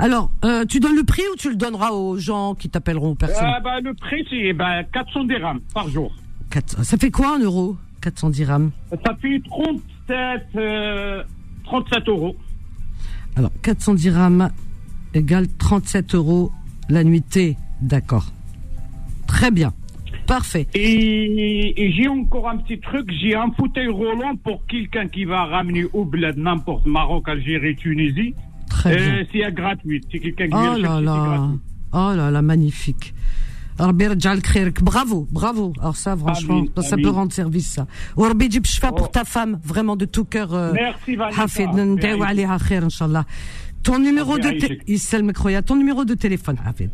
[0.01, 3.45] Alors, euh, tu donnes le prix ou tu le donneras aux gens qui t'appelleront personne
[3.47, 6.11] Euh, bah, le prix, c'est bah, 400 dirhams par jour.
[6.51, 8.71] Quatre- Ça fait quoi en euros 410 dirhams.
[9.05, 11.23] Ça fait 37, euh,
[11.65, 12.35] 37 euros.
[13.37, 14.51] Alors, 410 dirhams
[15.13, 16.51] égale 37 euros
[16.89, 17.57] la nuitée.
[17.83, 18.33] D'accord.
[19.27, 19.73] Très bien.
[20.27, 20.67] Parfait.
[20.75, 25.45] Et, et j'ai encore un petit truc, j'ai un fauteuil roulant pour quelqu'un qui va
[25.45, 28.35] ramener au bled n'importe Maroc, Algérie, Tunisie.
[28.81, 29.25] Très bien.
[29.31, 30.05] C'est à gratuite.
[30.11, 31.49] C'est quelqu'un qui Oh là là.
[31.93, 33.15] Oh là là, magnifique.
[33.79, 35.73] Bravo, bravo.
[35.81, 37.03] Alors ça, franchement, amin, ça amin.
[37.03, 37.87] peut rendre service, ça.
[38.17, 40.53] Orbi Djibshfa pour ta femme, vraiment de tout cœur.
[40.55, 41.43] Euh, Merci, Valida.
[43.83, 45.63] Ton numéro de téléphone.
[45.65, 46.91] Ton numéro de téléphone, Hafid.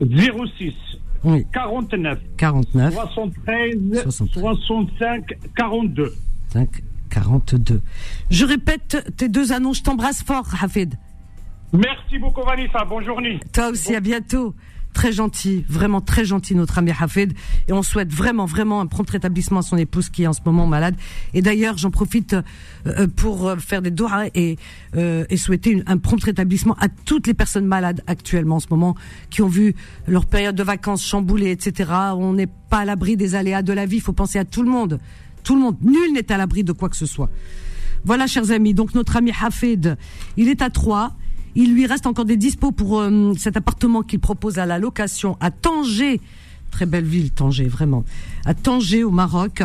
[0.00, 0.72] 06
[1.52, 4.02] 49 49 73.
[4.02, 5.24] 65
[5.56, 6.14] 42.
[6.48, 6.68] 5,
[7.10, 7.82] 42.
[8.30, 9.78] Je répète tes deux annonces.
[9.78, 10.94] Je t'embrasse fort, Hafid.
[11.74, 12.84] Merci beaucoup, Vanessa.
[12.84, 13.40] Bonne journée.
[13.52, 14.54] toi aussi à bientôt
[14.92, 17.32] très gentil, vraiment très gentil notre ami Hafed
[17.66, 20.40] et on souhaite vraiment vraiment un prompt rétablissement à son épouse qui est en ce
[20.46, 20.94] moment malade.
[21.34, 22.36] Et d'ailleurs, j'en profite
[22.86, 24.56] euh, pour euh, faire des doigts et
[24.94, 28.94] euh, et souhaiter un prompt rétablissement à toutes les personnes malades actuellement en ce moment
[29.30, 29.74] qui ont vu
[30.06, 31.90] leur période de vacances chamboulée, etc.
[32.16, 33.96] On n'est pas à l'abri des aléas de la vie.
[33.96, 35.00] Il faut penser à tout le monde,
[35.42, 35.76] tout le monde.
[35.82, 37.30] Nul n'est à l'abri de quoi que ce soit.
[38.04, 38.74] Voilà, chers amis.
[38.74, 39.96] Donc notre ami Hafed,
[40.36, 41.10] il est à Troyes.
[41.56, 45.36] Il lui reste encore des dispos pour euh, cet appartement qu'il propose à la location
[45.40, 46.20] à Tanger.
[46.72, 48.04] Très belle ville, Tanger, vraiment.
[48.44, 49.62] À Tanger, au Maroc.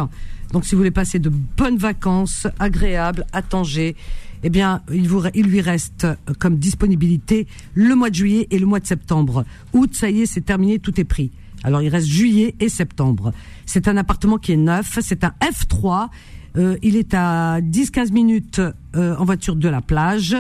[0.52, 3.96] Donc, si vous voulez passer de bonnes vacances agréables à Tanger,
[4.44, 5.08] eh bien, il,
[5.44, 9.44] lui reste euh, comme disponibilité le mois de juillet et le mois de septembre.
[9.74, 11.32] Août, ça y est, c'est terminé, tout est pris.
[11.64, 13.34] Alors, il reste juillet et septembre.
[13.66, 16.10] C'est un appartement qui est neuf, c'est un F3.
[16.56, 18.62] Euh, il est à 10-15 minutes
[18.96, 20.36] en voiture de la plage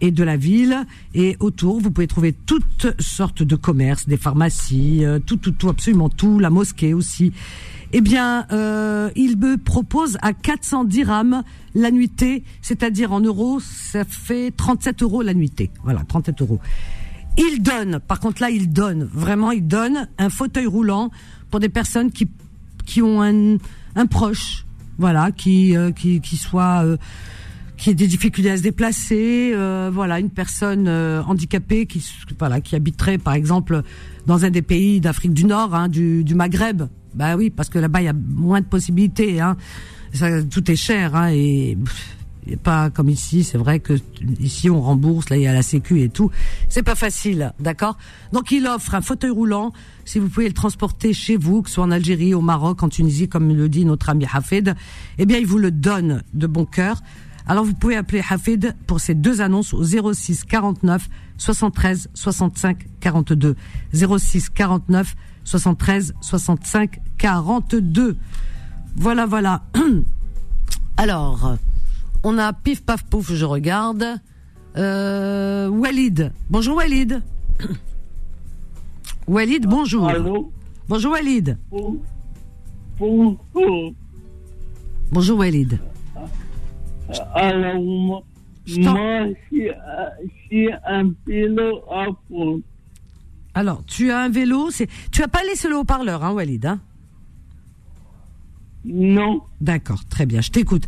[0.00, 0.86] et de la ville.
[1.14, 5.68] Et autour, vous pouvez trouver toutes sortes de commerces, des pharmacies, euh, tout, tout, tout,
[5.68, 7.32] absolument tout, la mosquée aussi.
[7.92, 11.42] Eh bien, euh, il me propose à 400 dirhams
[11.74, 15.70] la nuitée, c'est-à-dire en euros, ça fait 37 euros la nuitée.
[15.84, 16.60] Voilà, 37 euros.
[17.38, 21.10] Il donne, par contre là, il donne, vraiment, il donne un fauteuil roulant
[21.50, 22.28] pour des personnes qui,
[22.86, 23.58] qui ont un,
[23.94, 24.64] un proche,
[24.98, 26.84] voilà, qui, euh, qui, qui soit...
[26.84, 26.96] Euh,
[27.76, 32.04] qui a des difficultés à se déplacer, euh, voilà, une personne euh, handicapée qui
[32.38, 33.82] voilà qui habiterait par exemple
[34.26, 36.84] dans un des pays d'Afrique du Nord, hein, du, du Maghreb.
[37.14, 39.40] Bah oui, parce que là-bas il y a moins de possibilités.
[39.40, 39.56] Hein.
[40.12, 42.16] Ça, tout est cher hein, et pff,
[42.62, 43.44] pas comme ici.
[43.44, 43.94] C'est vrai que
[44.40, 46.30] ici on rembourse, là il y a la Sécu et tout.
[46.68, 47.98] C'est pas facile, d'accord?
[48.32, 49.72] Donc il offre un fauteuil roulant.
[50.04, 52.88] Si vous pouvez le transporter chez vous, que ce soit en Algérie, au Maroc, en
[52.88, 54.74] Tunisie, comme le dit notre ami Hafed,
[55.18, 57.02] eh bien il vous le donne de bon cœur.
[57.48, 63.54] Alors vous pouvez appeler Hafid pour ces deux annonces au 06 49 73 65 42.
[63.92, 68.16] 06 49 73 65 42.
[68.96, 69.62] Voilà, voilà.
[70.96, 71.56] Alors,
[72.24, 74.04] on a pif paf pouf, je regarde.
[74.76, 76.32] Euh, Walid.
[76.50, 77.22] Bonjour Walid.
[79.28, 80.08] Walid, bonjour.
[80.08, 80.52] Allô
[80.88, 81.58] Bonjour Walid.
[82.98, 83.36] Bonjour.
[85.12, 85.78] Bonjour Walid.
[87.34, 88.22] Alors, moi,
[88.66, 88.82] j'ai
[90.50, 92.60] j'ai un vélo à fond.
[93.54, 96.80] Alors, tu as un vélo, c'est tu as pas laissé le haut-parleur hein Walid hein?
[98.84, 100.86] Non, D'accord, très bien, je t'écoute.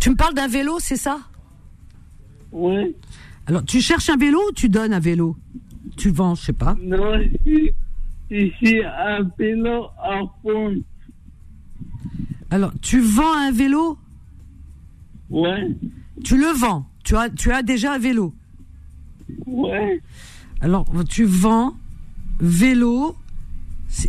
[0.00, 1.18] Tu me parles d'un vélo, c'est ça?
[2.52, 2.96] Oui,
[3.46, 5.36] Alors, tu cherches un vélo ou tu donnes un vélo?
[5.96, 6.76] Tu vends, je sais pas.
[6.80, 7.20] non,
[8.30, 10.74] j'ai un vélo à fond.
[12.50, 13.98] Alors, tu vends un vélo?
[15.30, 15.68] Ouais,
[16.24, 16.86] Tu le vends.
[17.04, 18.34] Tu as, tu as déjà un vélo.
[19.46, 20.00] ouais,
[20.60, 21.74] Alors, tu vends
[22.40, 23.16] vélo.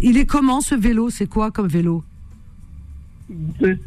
[0.01, 1.09] Il est comment ce vélo?
[1.09, 2.03] C'est quoi comme vélo?
[3.59, 3.79] Vé-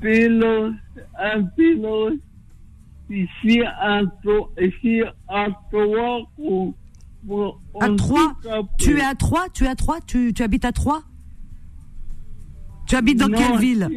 [0.00, 0.72] vélo,
[1.18, 2.10] un vélo,
[3.10, 3.60] ici
[4.22, 6.74] trois, ici à trois ou
[7.28, 7.88] ou- À
[8.42, 11.02] qu'après- Tu es à Troyes Tu es à Troyes tu, tu habites à Troyes
[12.86, 13.88] Tu habites dans Non, quelle ville?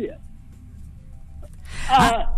[1.89, 2.29] Ah,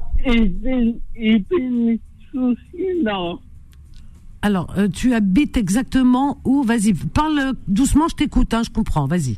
[4.42, 6.64] Alors, euh, tu habites exactement où?
[6.64, 9.38] Vas-y, parle doucement, je t'écoute, hein, je comprends, vas-y.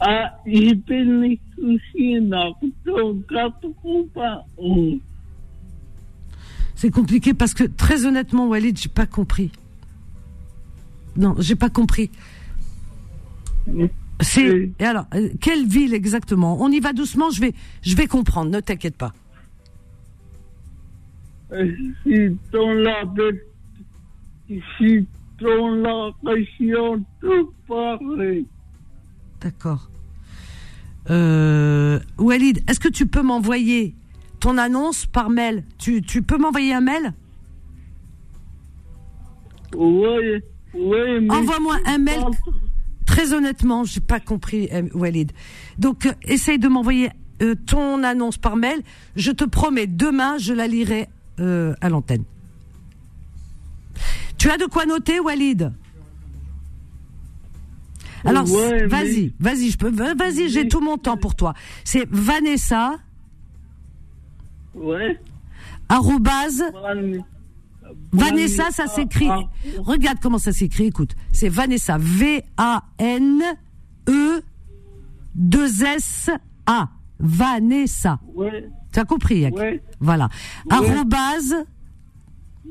[0.00, 2.54] Ah, il bin souci, non.
[2.84, 5.00] Donc, 91.
[6.74, 9.50] C'est compliqué parce que très honnêtement, Walid, j'ai pas compris.
[11.16, 12.10] Non, j'ai pas compris.
[14.20, 16.60] C'est et alors euh, quelle ville exactement?
[16.60, 19.12] On y va doucement, je vais je vais comprendre, ne t'inquiète pas.
[21.50, 23.04] C'est dans la,
[24.78, 25.04] c'est
[25.40, 28.46] dans la région de Paris.
[29.40, 29.88] D'accord.
[31.10, 33.94] Euh, Walid, est-ce que tu peux m'envoyer
[34.40, 35.64] ton annonce par mail?
[35.78, 37.14] Tu tu peux m'envoyer un mail?
[39.74, 40.42] Oui,
[40.74, 42.20] oui, mais Envoie-moi un mail.
[43.18, 45.32] Très honnêtement, j'ai pas compris, euh, Walid.
[45.76, 47.10] Donc, euh, essaye de m'envoyer
[47.42, 48.80] euh, ton annonce par mail.
[49.16, 51.08] Je te promets, demain, je la lirai
[51.40, 52.22] euh, à l'antenne.
[54.38, 55.72] Tu as de quoi noter, Walid?
[58.24, 61.54] Alors, Ouais, mais- vas-y, vas-y, je peux, vas-y, j'ai tout mon temps pour toi.
[61.82, 62.98] C'est Vanessa,
[64.76, 65.20] Ouais,
[65.88, 66.62] arrobase,
[68.12, 69.28] Vanessa, ça s'écrit.
[69.30, 69.40] Ah,
[69.78, 71.14] Regarde comment ça s'écrit, écoute.
[71.32, 71.96] C'est Vanessa.
[71.98, 73.42] V-A-N-E
[75.38, 76.88] 2-S-A.
[77.20, 78.20] Vanessa.
[78.34, 80.28] Ouais, Tu as compris, ouais, Voilà.
[80.70, 81.54] Arrobase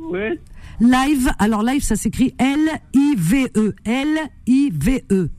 [0.10, 0.39] ouais,
[0.80, 3.75] Live, alors live, ça s'écrit L-I-V-E.
[3.84, 5.30] L-I-V-E.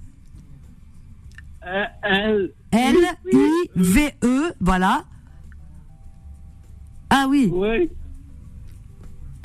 [1.67, 5.05] Euh, euh, L-I-V-E, voilà.
[7.11, 7.51] Ah oui.
[7.53, 7.91] oui.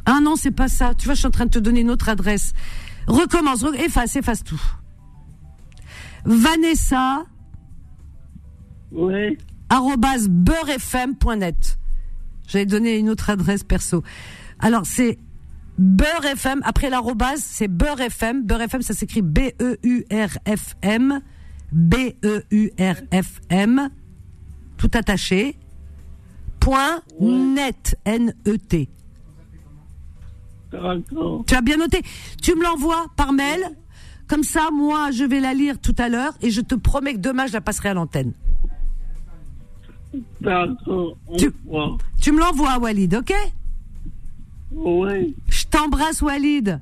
[0.06, 0.94] Ah non, c'est pas ça.
[0.96, 2.54] Tu vois, je suis en train de te donner une autre adresse.
[3.08, 4.62] Recommence, re- efface, efface tout.
[6.26, 7.26] Vanessa,
[8.92, 9.38] Oui.
[10.30, 11.78] beurrefm.net.
[12.48, 14.04] J'avais donné une autre adresse perso.
[14.60, 15.18] Alors, c'est
[15.78, 18.44] beurrefm, après l'arrobase, c'est beurrefm.
[18.44, 19.62] Beurrefm, ça s'écrit B-E-U-R-F-M.
[22.54, 23.90] B-E-U-R-F-M.
[24.78, 25.58] Tout attaché.
[26.60, 28.90] Point net, N-E-T.
[30.74, 31.44] D'accord.
[31.48, 32.02] Tu as bien noté.
[32.42, 33.62] Tu me l'envoies par mail.
[34.28, 37.20] Comme ça, moi, je vais la lire tout à l'heure et je te promets que
[37.20, 38.34] demain, je la passerai à l'antenne.
[40.42, 41.18] D'accord.
[41.38, 43.34] Tu- me l'envoies, Walid, ok?
[44.72, 45.36] Oui.
[45.50, 46.80] Je t'embrasse, Walid.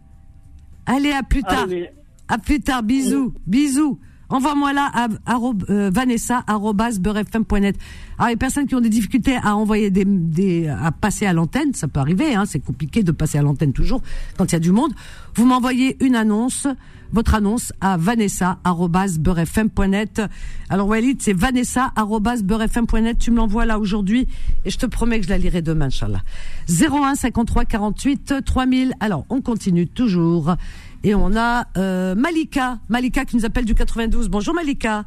[0.86, 1.64] Allez, à plus tard.
[1.64, 1.90] Allez.
[2.28, 2.84] À plus tard.
[2.84, 3.34] Bisous.
[3.46, 4.00] Bisous.
[4.32, 7.76] Envoie-moi là à, arrob- euh, vanessa arobase beurrefm.net.
[8.18, 11.74] Alors les personnes qui ont des difficultés à envoyer des, des à passer à l'antenne,
[11.74, 14.02] ça peut arriver, hein, c'est compliqué de passer à l'antenne toujours
[14.38, 14.94] quand il y a du monde.
[15.36, 16.68] Vous m'envoyez une annonce,
[17.12, 20.22] votre annonce à vanessa arobase beurrefm.net.
[20.70, 23.18] Alors Walid, c'est vanessa arobase beurrefm.net.
[23.18, 24.28] Tu me l'envoies là aujourd'hui
[24.66, 26.22] et je te promets que je la lirai demain, Inch'Allah.
[26.70, 28.94] 01 53 48 3000.
[29.02, 30.56] Alors on continue toujours.
[31.04, 34.30] Et on a euh, Malika, Malika qui nous appelle du 92.
[34.30, 35.06] Bonjour Malika.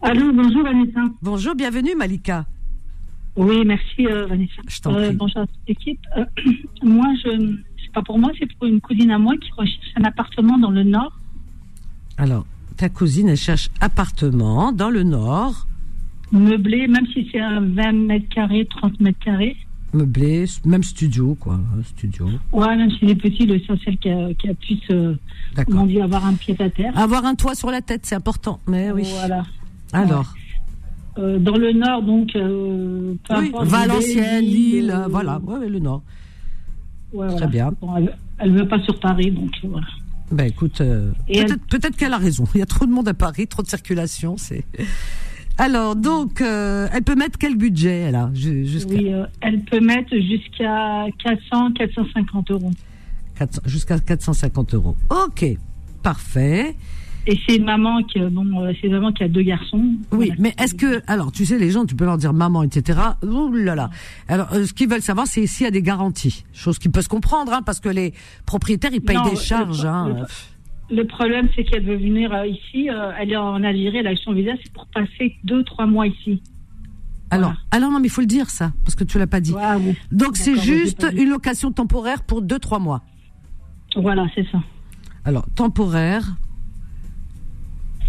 [0.00, 1.00] Allô, bonjour Vanessa.
[1.20, 2.46] Bonjour, bienvenue Malika.
[3.36, 4.62] Oui, merci euh, Vanessa.
[4.66, 5.14] Je t'en prie.
[5.14, 6.00] bonjour à toute l'équipe.
[6.16, 6.24] Euh,
[6.82, 10.04] moi, je, c'est pas pour moi, c'est pour une cousine à moi qui recherche un
[10.04, 11.12] appartement dans le Nord.
[12.16, 12.46] Alors,
[12.78, 15.66] ta cousine, elle cherche appartement dans le Nord,
[16.32, 19.56] meublé, même si c'est un 20 mètres carrés, 30 mètres carrés.
[19.96, 22.28] Meublé, même studio, quoi, studio.
[22.52, 25.14] Ouais, même si c'est petit, l'essentiel qu'elle qu'elle puisse, euh,
[25.86, 26.96] dire, avoir un pied à terre.
[26.96, 28.60] Avoir un toit sur la tête, c'est important.
[28.66, 29.04] Mais oui.
[29.18, 29.44] Voilà.
[29.92, 30.32] Alors,
[31.18, 36.02] Euh, dans le Nord, donc, euh, oui, Valenciennes, Lille, euh, voilà, ouais, le Nord.
[37.14, 37.46] ouais, Très voilà.
[37.46, 37.72] bien.
[37.80, 39.86] Bon, elle, elle veut pas sur Paris, donc voilà.
[40.30, 40.82] Ben écoute,
[41.70, 42.44] peut-être qu'elle a raison.
[42.54, 44.64] Il y a trop de monde à Paris, trop de circulation, c'est.
[45.58, 49.60] Alors donc, euh, elle peut mettre quel budget elle a ju- jusqu'à Oui, euh, elle
[49.60, 52.70] peut mettre jusqu'à 400, 450 euros.
[53.38, 54.96] 400 jusqu'à 450 euros.
[55.10, 55.44] Ok,
[56.02, 56.74] parfait.
[57.28, 59.82] Et c'est une maman qui, euh, bon, euh, c'est une maman qui a deux garçons.
[60.12, 60.34] Oui, Voilà.
[60.38, 63.00] mais est-ce que, alors, tu sais, les gens, tu peux leur dire maman, etc.
[63.24, 63.90] Ouh là là.
[64.28, 66.44] Alors, euh, ce qu'ils veulent savoir, c'est s'il y a des garanties.
[66.52, 68.12] Chose qui peut se comprendre, hein, parce que les
[68.44, 69.82] propriétaires, ils payent Non, des charges.
[69.82, 70.08] le- hein.
[70.20, 70.24] le-
[70.90, 72.88] Le problème, c'est qu'elle veut venir euh, ici.
[72.90, 75.86] euh, elle est en Algérie, elle a eu son visa, c'est pour passer deux, trois
[75.86, 76.42] mois ici.
[77.30, 77.60] Alors, Voilà.
[77.72, 79.52] alors non, mais il faut le dire ça, parce que tu l'as pas dit.
[79.52, 79.94] Oui.
[80.12, 83.02] Donc, c'est juste une location temporaire pour deux, trois mois.
[83.96, 84.62] Voilà, c'est ça.
[85.24, 86.22] Alors, temporaire.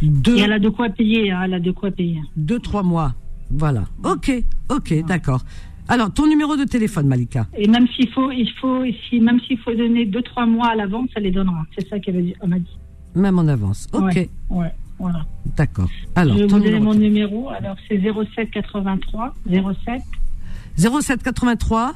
[0.04, 2.22] Deux, Et elle a de quoi payer, hein, elle a de quoi payer.
[2.36, 3.16] deux, trois mois.
[3.50, 3.86] Voilà.
[4.04, 4.32] Ok,
[4.70, 5.42] ok, d'accord.
[5.90, 7.48] Alors, ton numéro de téléphone, Malika.
[7.58, 10.76] Et même s'il faut, il faut, si, même s'il faut donner deux, trois mois à
[10.76, 11.66] l'avance, ça les donnera.
[11.78, 12.78] C'est ça qu'elle m'a dit.
[13.16, 13.88] Même en avance.
[13.94, 15.26] Ok, Ouais, ouais, voilà.
[15.56, 15.90] d'accord.
[16.16, 16.94] Alors, Je vais ton vous donner numéro.
[16.94, 17.50] mon numéro.
[17.50, 20.02] Alors, c'est 07 83 07
[20.78, 21.96] 07 83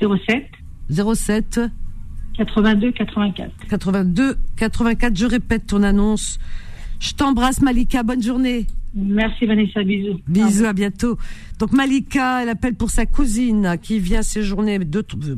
[0.00, 0.46] 07
[0.90, 1.60] 07
[2.36, 3.50] 82 84.
[3.68, 5.16] 82 84.
[5.16, 6.38] Je répète ton annonce.
[7.00, 8.02] Je t'embrasse, Malika.
[8.02, 8.66] Bonne journée.
[8.94, 10.18] Merci Vanessa, bisous.
[10.26, 11.18] Bisous, à bientôt.
[11.58, 14.78] Donc Malika, elle appelle pour sa cousine qui vient séjourner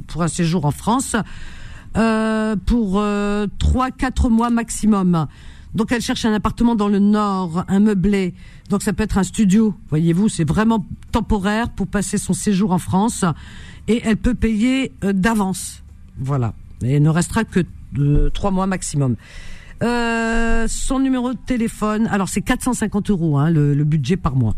[0.06, 1.16] pour un séjour en France
[1.96, 5.26] euh, pour euh, trois, quatre mois maximum.
[5.74, 8.34] Donc elle cherche un appartement dans le nord, un meublé.
[8.68, 12.78] Donc ça peut être un studio, voyez-vous, c'est vraiment temporaire pour passer son séjour en
[12.78, 13.24] France
[13.88, 15.82] et elle peut payer euh, d'avance.
[16.18, 16.54] Voilà.
[16.82, 17.60] Et il ne restera que
[17.98, 19.16] euh, trois mois maximum.
[19.83, 24.55] Euh, son numéro de téléphone, alors c'est 450 euros hein, le, budget par mois.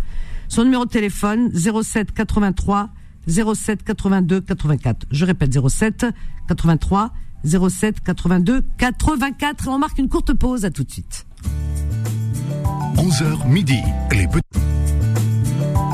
[0.48, 2.90] Son numéro de téléphone 07 83
[3.28, 5.06] 07 82 84.
[5.10, 6.06] Je répète 07
[6.48, 7.12] 83
[7.44, 9.66] 07 82 84.
[9.66, 10.64] Et on marque une courte pause.
[10.64, 11.26] À tout de suite.
[12.96, 13.78] 11h midi.
[14.10, 14.28] Les,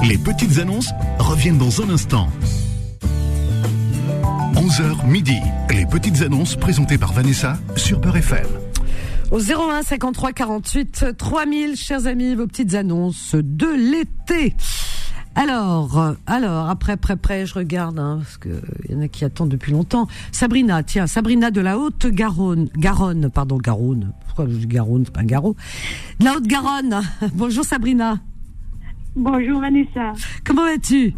[0.08, 2.28] les petites annonces reviennent dans un instant.
[4.54, 5.38] 11h midi.
[5.70, 8.57] Les petites annonces présentées par Vanessa sur Peur FM.
[9.30, 14.54] Au 01 53 48 3000, chers amis, vos petites annonces de l'été.
[15.34, 18.48] Alors, euh, alors, après, après, après, je regarde, hein, parce que
[18.88, 20.08] il y en a qui attendent depuis longtemps.
[20.32, 24.12] Sabrina, tiens, Sabrina de la Haute-Garonne, Garonne, pardon, Garonne.
[24.26, 25.54] Pourquoi je dis Garonne, c'est pas un garrot?
[26.20, 27.02] De la Haute-Garonne.
[27.34, 28.18] Bonjour Sabrina.
[29.14, 30.12] Bonjour Vanessa.
[30.44, 31.14] Comment vas-tu?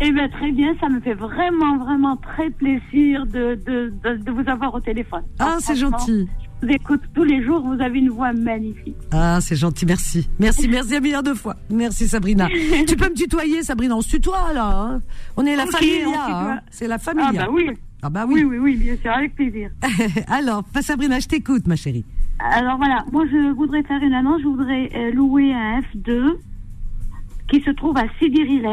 [0.00, 4.30] Eh bien, très bien, ça me fait vraiment, vraiment très plaisir de, de, de, de
[4.30, 5.22] vous avoir au téléphone.
[5.38, 6.28] Ah, c'est gentil.
[6.64, 8.96] Vous écoute tous les jours, vous avez une voix magnifique.
[9.12, 10.26] Ah, c'est gentil, merci.
[10.38, 11.56] Merci, merci un milliard de fois.
[11.68, 12.48] Merci Sabrina.
[12.88, 14.64] tu peux me tutoyer, Sabrina, on se tutoie là.
[14.70, 15.00] hein
[15.36, 16.60] on est la famille, hein.
[16.70, 17.22] c'est la famille.
[17.28, 17.68] Ah, bah oui.
[18.02, 18.56] Ah bah Oui, oui.
[18.56, 19.70] oui, oui, bien sûr, avec plaisir.
[20.28, 22.04] Alors, bah, Sabrina, je t'écoute, ma chérie.
[22.40, 26.32] Alors voilà, moi je voudrais faire une annonce, je voudrais euh, louer un F2
[27.50, 28.66] qui se trouve à Sidi-Riles,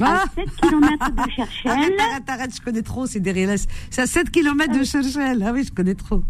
[0.00, 0.22] Ah.
[0.22, 1.72] à 7 km de Cherchel.
[1.72, 3.56] Arrête, arrête, arrête, je connais trop, c'est des.
[3.90, 5.42] C'est à 7 km de Cherchel.
[5.44, 6.22] Ah oui, je connais trop.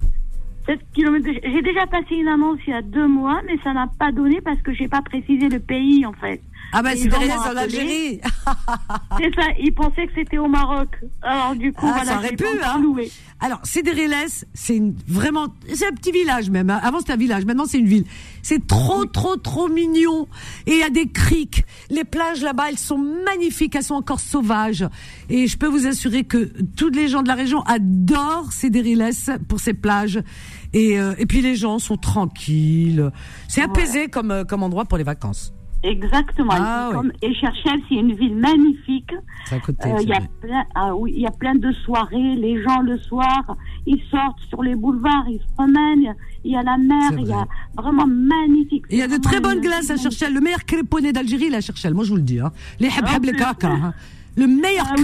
[0.67, 1.41] 7 km de...
[1.45, 4.41] J'ai déjà passé une annonce il y a deux mois, mais ça n'a pas donné
[4.41, 6.43] parce que j'ai pas précisé le pays en fait.
[6.73, 7.57] Ah Les c'est m'ont en.
[7.57, 8.21] Algérie.
[9.19, 10.89] C'est ça, ils pensaient que c'était au Maroc.
[11.23, 12.83] Alors du coup, Ah, voilà, ça aurait pu, hein.
[13.39, 16.71] Alors, Cédérélès, c'est vraiment, c'est un petit village même.
[16.71, 16.81] hein.
[16.83, 18.05] Avant c'était un village, maintenant c'est une ville.
[18.43, 20.27] C'est trop, trop, trop mignon.
[20.67, 21.65] Et il y a des criques.
[21.91, 24.87] Les plages là-bas, elles sont magnifiques, elles sont encore sauvages.
[25.29, 29.61] Et je peux vous assurer que tous les gens de la région adorent Cédérélès pour
[29.61, 30.23] ces plages.
[30.73, 33.11] Et, euh, et puis les gens sont tranquilles.
[33.49, 35.53] C'est apaisé comme, euh, comme endroit pour les vacances.
[35.89, 36.53] Exactement.
[36.55, 36.97] Ah, Et oui.
[36.97, 37.13] comme-
[37.89, 39.13] c'est une ville magnifique.
[39.53, 40.29] Euh, c'est Il y a vrai.
[40.41, 42.35] plein, ah oui, il y a plein de soirées.
[42.37, 46.15] Les gens le soir, ils sortent sur les boulevards, ils se promènent.
[46.45, 47.47] Il y a la mer, il y a
[47.77, 48.85] vraiment magnifique.
[48.91, 50.35] Il y a de très bonnes glaces à Cherchel.
[50.35, 51.95] Le meilleur créponné d'Algérie, la Cherchel.
[51.95, 52.41] Moi, je vous le dis.
[52.41, 52.53] Hein.
[52.81, 53.71] Les habhab les caca.
[53.71, 53.95] hein.
[54.37, 54.97] Le meilleur Ah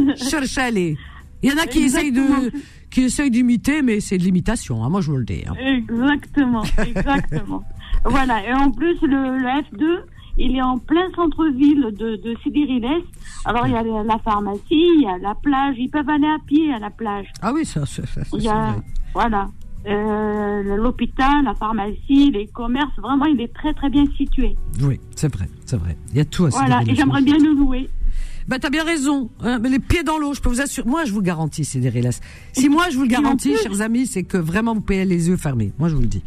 [0.16, 0.76] Cherchel.
[0.78, 2.22] Il y en a qui essayent de,
[2.90, 4.82] qui essayent d'imiter, mais c'est de l'imitation.
[4.82, 4.88] Hein.
[4.88, 5.42] Moi, je vous le dis.
[5.46, 5.54] hein.
[5.58, 7.62] Exactement, exactement.
[8.04, 8.46] Voilà.
[8.46, 10.00] Et en plus, le, le F2,
[10.38, 13.02] il est en plein centre-ville de, de Sidi-Riles.
[13.44, 15.76] Alors, il y a la- pharmacie, il y a la plage.
[15.78, 17.26] Ils peuvent aller à pied à la plage.
[17.42, 18.82] Ah oui, ça, ça, ça, ça, Il c'est y a, vrai.
[19.14, 19.48] voilà,
[19.86, 22.96] euh, l'hôpital, la pharmacie, les commerces.
[22.98, 24.56] Vraiment, il est très, très bien situé.
[24.82, 25.96] Oui, c'est vrai, c'est vrai.
[26.10, 26.80] Il y a tout à Voilà.
[26.86, 27.88] Et j'aimerais bien le louer.
[28.48, 29.30] Bah, t'as bien raison.
[29.42, 30.86] hein, mais les pieds dans l'eau, je peux vous assurer.
[30.88, 32.20] Moi, je vous garantis, Cédérélès.
[32.52, 35.36] Si moi, je vous le garantis, chers amis, c'est que vraiment, vous payez les yeux
[35.38, 35.72] fermés.
[35.78, 36.22] Moi, je vous le dis.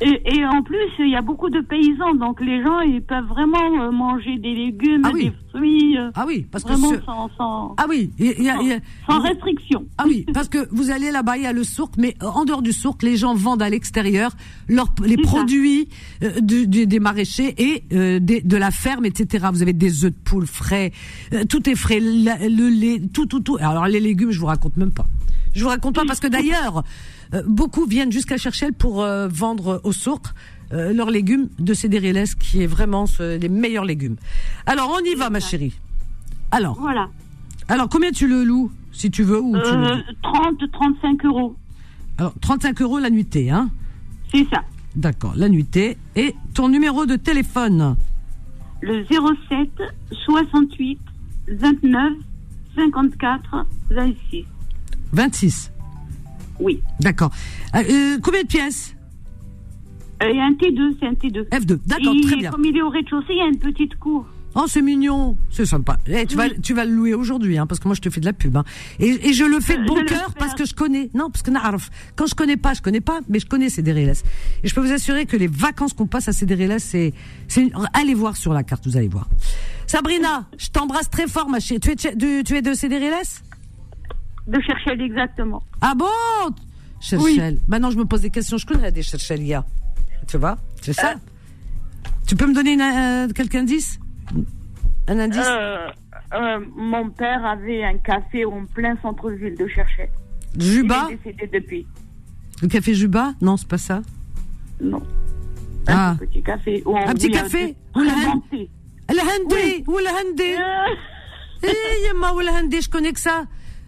[0.00, 3.26] Et, et en plus, il y a beaucoup de paysans, donc les gens, ils peuvent
[3.26, 5.24] vraiment euh, manger des légumes, Ah oui.
[5.24, 8.32] des fruits, euh, Ah oui, parce que vraiment ce- sans, sans, Ah oui, y a-
[8.40, 9.84] y a- y a- sans restriction.
[9.98, 12.44] Ah oui, parce que vous allez là-bas, il y a le souk, mais euh, en
[12.44, 14.30] dehors du souk, les gens vendent à l'extérieur
[14.68, 15.88] leurs les produits
[16.22, 19.46] euh, du- du- des maraîchers et euh, des- de la ferme, etc.
[19.52, 20.92] Vous avez des œufs de poule frais,
[21.32, 23.56] euh, tout est frais, la- le lait, tout, tout, tout.
[23.60, 25.06] Alors les légumes, je vous raconte même pas.
[25.54, 26.84] Je vous raconte pas parce que d'ailleurs,
[27.46, 30.22] beaucoup viennent jusqu'à Cherchel pour euh, vendre au souk.
[30.72, 34.16] euh, leurs légumes de Cédérélès, qui est vraiment ce- les meilleurs légumes.
[34.66, 35.72] Alors, on y va, ma chérie.
[36.50, 37.08] Alors, Voilà.
[37.68, 41.56] alors combien tu le loues, si tu veux, ou tu le Euh, 30, 35 euros.
[42.18, 43.70] alors, 35 euros la nuitée, hein
[44.30, 44.60] C'est ça.
[44.94, 45.96] D'accord, la nuitée.
[46.16, 47.96] Et ton numéro de téléphone
[48.82, 49.70] Le 07
[50.26, 50.98] 68
[51.50, 52.12] 29
[52.76, 54.44] 54 26.
[55.12, 55.72] 26.
[56.60, 56.80] Oui.
[57.00, 57.30] D'accord.
[57.74, 58.94] Euh, euh, combien de pièces
[60.22, 61.48] Euh, Il y a un T2, c'est un T2.
[61.50, 61.78] F2.
[61.86, 62.50] D'accord, très bien.
[62.50, 64.26] Comme il est au rez-de-chaussée, il y a une petite cour.
[64.54, 65.36] Oh, c'est mignon.
[65.50, 65.98] C'est sympa.
[66.08, 68.18] Eh, tu, vas, tu vas le louer aujourd'hui, hein, parce que moi, je te fais
[68.20, 68.56] de la pub.
[68.56, 68.64] Hein.
[68.98, 71.10] Et, et je le fais de Euh, bon cœur parce que je connais.
[71.14, 71.50] Non, parce que
[72.16, 74.24] quand je connais pas, je connais pas, mais je connais Cédérélès.
[74.64, 77.12] Et je peux vous assurer que les vacances qu'on passe à Cédérélès, c'est,
[77.92, 79.28] allez voir sur la carte, vous allez voir.
[79.86, 81.78] Sabrina, je t'embrasse très fort, ma chérie.
[81.80, 83.42] Tu es, de- tu, tu es de Cédérélès
[84.48, 85.62] De chercher exactement.
[85.80, 86.06] Ah bon
[87.00, 87.58] Cherchel.
[87.68, 88.56] Maintenant, je me pose des questions.
[88.58, 89.64] Je connais des Cherchelia.
[90.26, 91.14] Tu vois C'est ça
[92.26, 94.00] Tu peux me donner une, euh, quelques indices
[95.06, 95.88] Un indice Euh,
[96.34, 100.08] euh, mon père avait un café en plein centre-ville de Cherchel.
[100.58, 101.86] Juba Il est décédé depuis.
[102.62, 104.02] Le café Juba Non, c'est pas ça.
[104.80, 105.02] Non.
[105.86, 106.10] Ah.
[106.10, 106.82] Un petit café.
[106.84, 108.70] on- Un petit café Ou le très hand- bon thé.
[109.10, 110.94] Le Handé Ou le Handé Euh,
[111.62, 113.44] Eh, je connais que ça.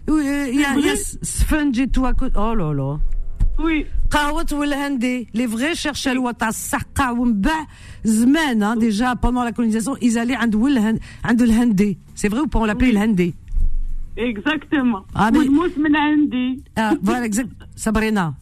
[0.07, 2.33] Oui, euh, Il y a, il y a Sponge et tout à côté.
[2.37, 2.99] Oh là là.
[3.59, 3.85] Oui.
[4.11, 7.65] قهوة والهندي les vrais cherchaient le تاع السقة ومن بعد
[8.03, 12.47] زمان hein, déjà pendant la colonisation ils allaient عند والهن عند الهندي c'est vrai ou
[12.47, 13.33] pas on l'appelait le Handé
[14.17, 15.05] Exactement.
[15.13, 16.63] Ah, mais- والموس من عندي.
[16.77, 17.49] Ah, voilà, exact.
[17.75, 18.33] Sabrina.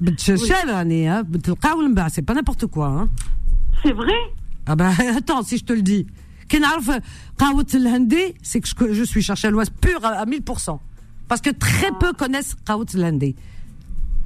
[0.00, 3.08] بتشرشل راني ها بتلقاو من بعد c'est pas n'importe quoi hein.
[3.82, 4.20] C'est vrai
[4.66, 6.06] Ah bah attends si je te le dis.
[6.48, 6.90] كي نعرف
[7.38, 10.78] قهوة الهندي c'est que je, je suis chercheloise pure à, à 1000%.
[11.28, 13.34] Parce que très peu connaissent قهوة الهندي.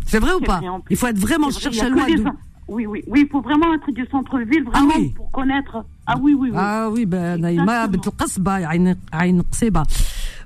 [0.07, 0.95] C'est vrai ou C'est pas vrai, en plus.
[0.95, 2.05] Il faut être vraiment C'est vrai, il y a cherchelois.
[2.07, 2.31] que des- d'où-
[2.77, 5.15] Oui, oui, oui, il faut vraiment être du centre-ville, vraiment, oui.
[5.17, 5.75] pour connaître.
[6.07, 6.57] Ah oui, oui, oui.
[6.59, 7.87] Ah oui, ben Naïma, Exactement.
[7.93, 9.83] بنت القصبة عين عين قصيبة.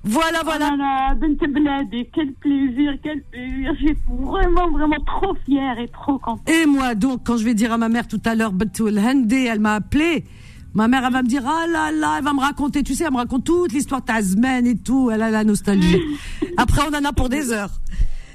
[0.05, 0.69] Voilà, voilà.
[0.73, 3.73] Oh là là, Bent Bled, quel plaisir, quel plaisir.
[3.81, 6.49] Je suis vraiment, vraiment trop fière et trop contente.
[6.49, 8.99] Et moi, donc, quand je vais dire à ma mère tout à l'heure, Betou el
[9.01, 10.25] Handé, elle m'a appelé.
[10.78, 13.06] Ma mère, elle va me dire, ah là là, elle va me raconter, tu sais,
[13.06, 16.00] elle me raconte toute l'histoire de ta semaine et tout, elle a la nostalgie.
[16.58, 17.72] Après, on en a pour des heures.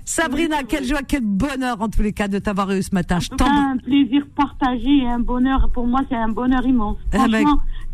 [0.04, 3.20] Sabrina, quelle joie, quel bonheur en tous les cas de t'avoir eu ce matin.
[3.20, 5.70] Je En tout cas, un plaisir partagé et un bonheur.
[5.72, 6.96] Pour moi, c'est un bonheur immense.
[7.12, 7.44] Eh ben,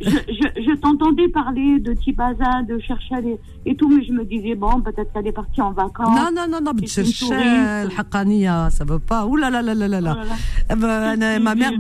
[0.01, 5.13] je, t'entendais parler de Tibaza, de Cherchel et, tout, mais je me disais, bon, peut-être
[5.13, 6.17] qu'elle est partie en vacances.
[6.17, 9.27] Non, non, non, non, Cherchel, Hakania, ça veut pas.
[9.27, 10.17] Ouh là là là là là là.
[10.19, 10.35] Oh
[10.71, 11.73] eh ben, ma mère,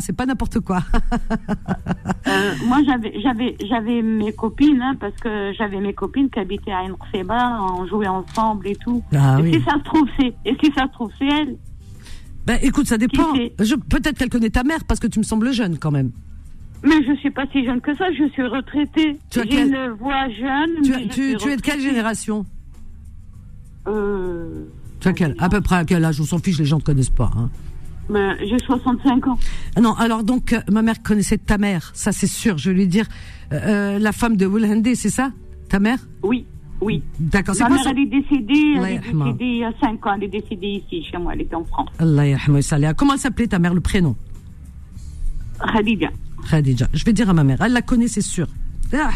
[0.00, 0.80] c'est pas n'importe quoi.
[2.26, 6.94] Euh, moi, j'avais mes copines, hein, parce que j'avais mes copines qui habitaient à Ain
[7.60, 9.02] on jouait ensemble et tout.
[9.14, 9.54] Ah, et, oui.
[9.54, 11.56] si ça se trouve, et si ça se trouve, c'est elle.
[12.46, 13.32] Ben écoute, ça dépend.
[13.88, 16.12] Peut-être qu'elle connaît ta mère, parce que tu me sembles jeune quand même.
[16.82, 19.18] Mais je suis pas si jeune que ça, je suis retraitée.
[19.30, 20.82] Tu as J'ai quel- une voix jeune.
[20.82, 22.46] Tu, mais je tu, suis tu es de quelle génération
[23.86, 24.64] Euh,
[25.00, 26.80] Tu as quel, à peu près à quel âge On s'en fiche, les gens ne
[26.80, 27.30] te connaissent pas.
[27.36, 27.50] Hein.
[28.08, 29.38] ben, j'ai 65 ans.
[29.76, 32.56] Ah Non, alors donc, euh, ma mère connaissait ta mère, ça c'est sûr.
[32.58, 33.06] Je vais lui dire,
[33.52, 35.32] euh, la femme de Woolhandé, c'est ça
[35.68, 35.98] Ta mère?
[36.22, 36.44] Oui,
[36.80, 37.02] oui.
[37.18, 37.90] D'accord, c'est Ma mère, son...
[37.90, 41.04] elle est décédée, elle est décédée il y a 5 ans, elle est décédée ici,
[41.10, 41.88] chez moi, elle était en France.
[41.98, 42.94] Allah.
[42.94, 44.16] Comment elle s'appelait ta mère, le prénom?
[45.72, 46.08] Khadija.
[46.48, 46.88] Khadija.
[46.92, 48.46] Je vais dire à ma mère, elle la connaît, c'est sûr.
[48.92, 49.10] Ah.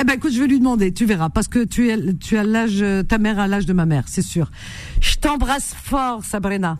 [0.00, 2.44] Eh ben écoute, je vais lui demander, tu verras, parce que tu es, tu as
[2.44, 4.50] l'âge, ta mère a l'âge de ma mère, c'est sûr.
[5.00, 6.78] Je t'embrasse fort, Sabrina.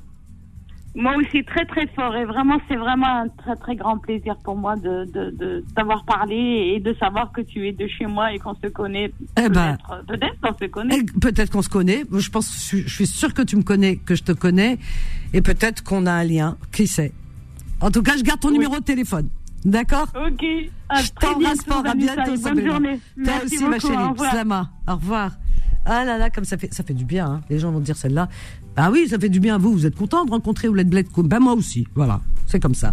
[0.95, 2.15] Moi aussi, très très fort.
[2.17, 6.05] Et vraiment, c'est vraiment un très très grand plaisir pour moi de, de, de t'avoir
[6.05, 9.11] parlé et de savoir que tu es de chez moi et qu'on se connaît.
[9.43, 9.77] Eh ben.
[10.07, 11.03] Peut-être peut-être qu'on se connaît.
[11.21, 12.03] Peut-être qu'on se connaît.
[12.13, 14.79] Je pense, je suis sûre que tu me connais, que je te connais,
[15.33, 16.57] et peut-être qu'on a un lien.
[16.73, 17.13] Qui sait?
[17.81, 18.55] En tout cas, je garde ton Oui.
[18.55, 19.29] numéro de téléphone.
[19.65, 20.09] D'accord?
[20.15, 20.45] Ok.
[20.89, 21.87] À Je t'embrasse fort.
[21.87, 22.97] À bientôt, Bonne journée.
[22.99, 24.05] Toi Merci aussi, ma beaucoup, chérie.
[24.19, 24.25] Au.
[24.31, 24.71] Slama.
[24.89, 25.31] Au revoir.
[25.85, 27.27] Ah là là, comme ça fait, ça fait du bien.
[27.27, 27.41] Hein.
[27.51, 28.29] Les gens vont dire celle-là.
[28.77, 29.73] Ah oui, ça fait du bien à vous.
[29.73, 31.87] Vous êtes content de rencontrer Ouled Bled Koum Ben moi aussi.
[31.95, 32.93] Voilà, c'est comme ça.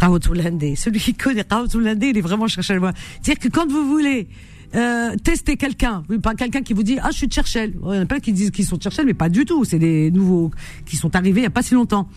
[0.00, 0.20] Raoult.
[0.20, 2.92] Celui qui connaît Raoult il est vraiment cherché à moi.
[3.22, 4.28] C'est-à-dire que quand vous voulez
[4.74, 7.74] euh, tester quelqu'un, pas quelqu'un qui vous dit ah je suis de Cherchel.
[7.82, 9.64] Il y en a plein qui disent qu'ils sont de Cherchel, mais pas du tout.
[9.64, 10.50] C'est des nouveaux
[10.84, 12.08] qui sont arrivés il y a pas si longtemps.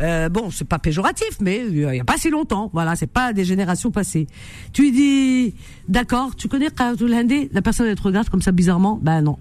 [0.00, 2.70] Euh, bon, c'est pas péjoratif, mais euh, il y a pas si longtemps.
[2.72, 4.26] Voilà, c'est pas des générations passées.
[4.72, 5.54] Tu lui dis
[5.88, 6.68] d'accord, tu connais
[7.00, 8.98] Oulandé La personne elle te regarde comme ça bizarrement?
[9.02, 9.38] Ben non,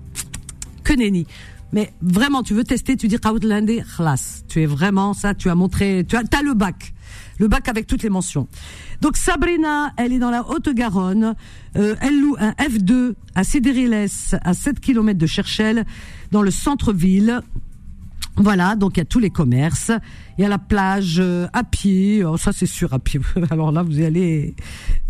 [0.84, 1.26] que nenni.
[1.74, 4.44] Mais vraiment, tu veux tester, tu dis khlas.
[4.48, 5.34] Tu es vraiment ça.
[5.34, 6.94] Tu as montré, tu as, t'as le bac
[7.42, 8.48] le bac avec toutes les mentions.
[9.02, 11.36] Donc Sabrina, elle est dans la Haute-Garonne.
[11.76, 15.86] Euh, elle loue un F2 à Cédérilès, à 7 km de Cherchel,
[16.32, 17.42] dans le centre-ville.
[18.36, 19.92] Voilà, donc il y a tous les commerces.
[20.38, 22.24] Il y a la plage euh, à pied.
[22.24, 23.20] Oh, ça c'est sûr à pied.
[23.50, 24.56] Alors là, vous y allez,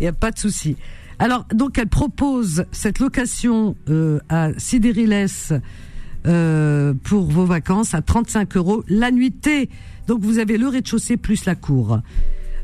[0.00, 0.76] il n'y a pas de souci.
[1.18, 5.52] Alors donc elle propose cette location euh, à Cédérilès
[6.26, 9.68] euh, pour vos vacances à 35 euros la nuitée.
[10.06, 12.00] Donc vous avez le rez-de-chaussée plus la cour.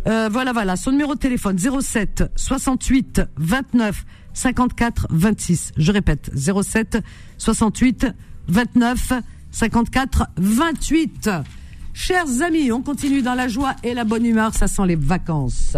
[0.06, 0.76] Euh, voilà, voilà.
[0.76, 5.72] Son numéro de téléphone 07 68 29 54 26.
[5.76, 6.98] Je répète 07
[7.36, 8.06] 68
[8.48, 9.12] 29
[9.50, 11.30] 54 28.
[11.94, 14.54] Chers amis, on continue dans la joie et la bonne humeur.
[14.54, 15.76] Ça sent les vacances.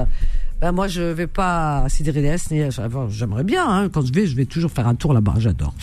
[0.60, 3.66] Ben moi, je vais pas à enfin, J'aimerais bien.
[3.66, 5.34] Hein, quand je vais, je vais toujours faire un tour là-bas.
[5.38, 5.74] J'adore.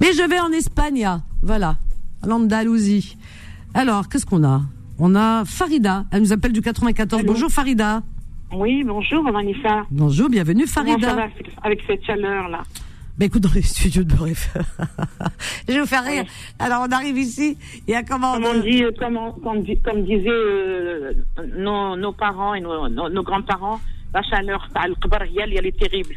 [0.00, 1.08] Mais je vais en Espagne.
[1.42, 1.76] Voilà,
[2.26, 3.16] l'Andalousie.
[3.74, 4.62] Alors, qu'est-ce qu'on a?
[4.98, 6.04] On a Farida.
[6.10, 7.20] Elle nous appelle du 94.
[7.22, 8.02] Allô Bonjour Farida.
[8.52, 9.82] Oui, bonjour Vanessa.
[9.90, 11.14] Bonjour, bienvenue Comment ça Farida.
[11.14, 11.28] va
[11.62, 12.62] avec- cette chaleur-là
[13.16, 14.12] Ben écoute, dans les studios de
[15.68, 16.24] je vais vous faire rire.
[16.58, 19.62] Alors, on arrive ici, il y a comment Comme on dit, euh, comme, on- comme,
[19.62, 21.12] di- comme disaient euh,
[21.56, 23.80] nos, nos parents et nos, nos, nos grands-parents,
[24.12, 24.94] la chaleur, elle
[25.72, 26.14] terrible.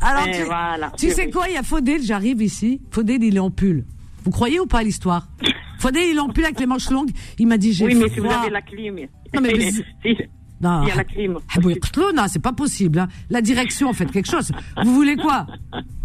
[0.00, 1.30] Alors, Eh, tu, voilà, tu sais oui.
[1.30, 2.80] quoi Il y a Faudel, j'arrive ici.
[2.90, 3.84] Faudel, il est en pull.
[4.24, 5.26] Vous croyez ou pas à l'histoire?
[5.78, 7.10] Faudel, il est en pull avec les manches longues.
[7.38, 8.96] Il m'a dit, j'ai Oui, mais si vous avez la clim.
[9.34, 9.70] Non, mais-
[10.02, 10.16] si,
[10.60, 11.38] Non, il y a la clim.
[11.56, 11.60] Ah,
[12.14, 12.98] non, c'est pas possible.
[12.98, 13.08] hein.
[13.30, 14.50] La direction, faites quelque chose.
[14.84, 15.46] Vous voulez quoi?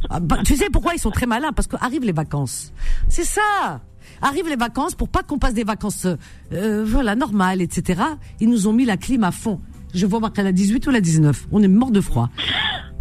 [0.09, 1.51] Ah, bah, Tu sais pourquoi ils sont très malins?
[1.53, 2.71] Parce qu'arrivent les vacances.
[3.07, 3.81] C'est ça.
[4.21, 6.07] Arrivent les vacances pour pas qu'on passe des vacances,
[6.53, 8.01] euh, voilà, normales, etc.
[8.39, 9.59] Ils nous ont mis la clim à fond.
[9.93, 11.47] Je vois qu'elle a 18 ou la 19.
[11.51, 12.29] On est mort de froid.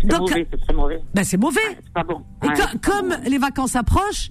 [0.03, 1.01] C'est mauvais, c'est très mauvais.
[1.15, 1.61] ben c'est mauvais.
[1.83, 2.23] C'est pas bon.
[2.43, 3.17] Et Ouais, pas comme bon.
[3.31, 4.31] les vacances approchent,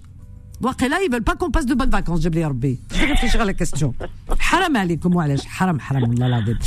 [0.61, 2.79] là, ils veulent pas qu'on passe de bonnes vacances, Jabli Rabbi.
[2.93, 3.93] Je vais réfléchir à la question.
[4.51, 5.23] Haram alaykoum wa.
[5.59, 6.57] Haram, haram, wallah l'azim.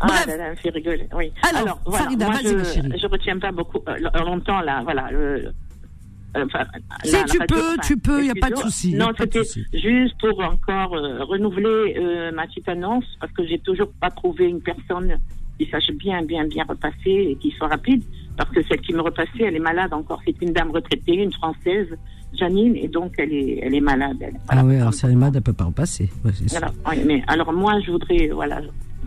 [0.00, 0.26] Ah, Bref.
[0.26, 1.08] là, là, me fait rigoler.
[1.16, 1.30] Oui.
[1.48, 2.90] Alors, voilà, Farida, moi, vas-y, ma chérie.
[2.94, 5.08] je, je retiens pas beaucoup euh, longtemps là, voilà.
[5.12, 5.52] euh,
[6.36, 6.64] euh, enfin,
[7.04, 9.10] Si la- la tu radio, peux, enfin, tu peux, y a pas de souci, Non,
[9.16, 9.42] c'était
[9.74, 14.46] juste pour encore euh, renouveler euh, ma petite annonce parce que j'ai toujours pas trouvé
[14.46, 15.16] une personne
[15.58, 18.02] qui sache bien, bien, bien repasser et qui soit rapide.
[18.36, 20.20] Parce que celle qui me repassait, elle est malade encore.
[20.26, 21.88] C'est une dame retraitée, une française
[22.36, 24.16] Janine, et donc elle est, elle est malade.
[24.20, 26.10] Elle, Ah oui, alors si elle est malade, elle peut pas repasser.
[26.24, 26.32] Ouais.
[26.88, 28.60] Ouais, mais alors moi, je voudrais, voilà,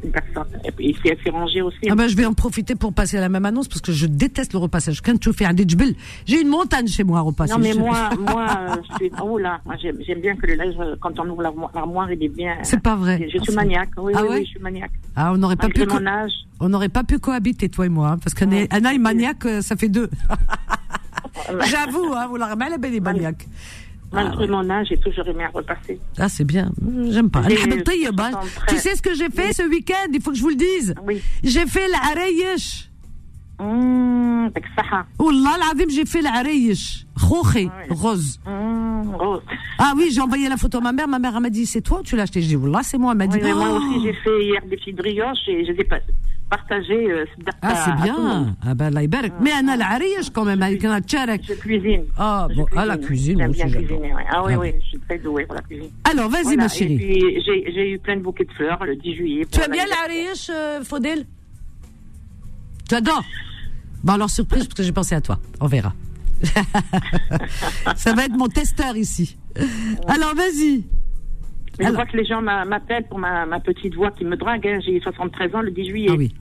[0.04, 0.48] une personne.
[0.66, 1.78] Et puis, si elle s'est rangée aussi.
[1.90, 4.54] Ah ben, je vais en profiter pour passer la même annonce parce que je déteste
[4.54, 5.02] le repassage.
[5.02, 5.96] Quand tu fais un djbel,
[6.26, 7.54] j'ai une montagne chez moi à repasser.
[7.54, 9.12] non, mais moi, moi, euh, je suis.
[9.24, 11.44] Oh là, j'aime bien que le linge, euh, quand on ouvre
[11.74, 12.58] l'armoire, il est bien.
[12.64, 13.28] C'est pas vrai.
[13.32, 13.90] Je suis maniaque.
[13.98, 14.92] Oui, Ah oui, ouais oui, je suis maniaque.
[15.16, 15.86] Ah, on n'aurait pas pu.
[15.86, 16.34] Mon âge.
[16.60, 19.76] On n'aurait pas pu cohabiter, toi et moi, hein, parce qu'Anna est maniaque, euh, ça
[19.76, 20.10] fait deux.
[21.70, 23.48] J'avoue, hein, vous l'aurez mal, elle est maniaque.
[24.12, 26.00] Malgré mon âge, j'ai toujours aimé à repasser.
[26.18, 26.72] Ah, c'est bien.
[27.10, 27.40] J'aime pas.
[27.40, 27.50] Hein.
[27.50, 28.38] 73.
[28.70, 30.08] Tu sais ce que j'ai fait ce week-end?
[30.14, 30.96] Il faut que je vous le dise.
[31.06, 31.22] Oui.
[31.44, 32.90] J'ai fait l'arayesh.
[33.60, 35.06] Avec Saha.
[35.20, 37.06] Wallah, l'azim, j'ai fait l'arayesh.
[37.20, 38.40] Khouchi, rose.
[38.46, 39.42] Hum, rose.
[39.80, 41.08] Ah oui, j'ai envoyé la photo à ma mère.
[41.08, 43.12] Ma mère, m'a dit, c'est toi ou tu l'as acheté Je dis, Wallah, c'est moi.
[43.14, 43.78] Elle m'a dit, Oui, mais moi Oh.
[43.78, 45.84] aussi, j'ai fait hier des petites brioches et je les ai
[46.50, 48.56] partager cette euh, Ah, c'est bien.
[48.66, 51.42] Ah ben, là, ah, Mais Anna l'Ariège, quand même, avec un tcharak.
[51.44, 52.06] Je cuisine.
[52.18, 53.38] Ah, bon, à la cuisine.
[53.40, 54.26] J'aime bien cuisiner, ouais.
[54.30, 55.90] Ah oui, ah oui, je suis très douée pour la cuisine.
[56.04, 56.98] Alors, vas-y, ma chérie.
[57.46, 59.48] J'ai eu plein de bouquets de fleurs le 10 juillet.
[59.52, 61.26] Tu aimes bien l'Ariège, euh, Faudel?
[62.88, 63.26] Tu adores?
[64.04, 65.40] Bon, alors, surprise, parce que j'ai pensé à toi.
[65.60, 65.94] On verra.
[67.96, 69.38] Ça va être mon testeur ici.
[70.08, 70.84] Alors, vas-y.
[71.79, 74.25] Mais je Alors- vois que les gens m'a- m'appellent pour ma, ma petite voix qui
[74.25, 74.67] me drague.
[74.67, 74.79] hein.
[74.85, 76.09] J'ai 73 ans le 10 juillet.
[76.13, 76.35] Ah oui.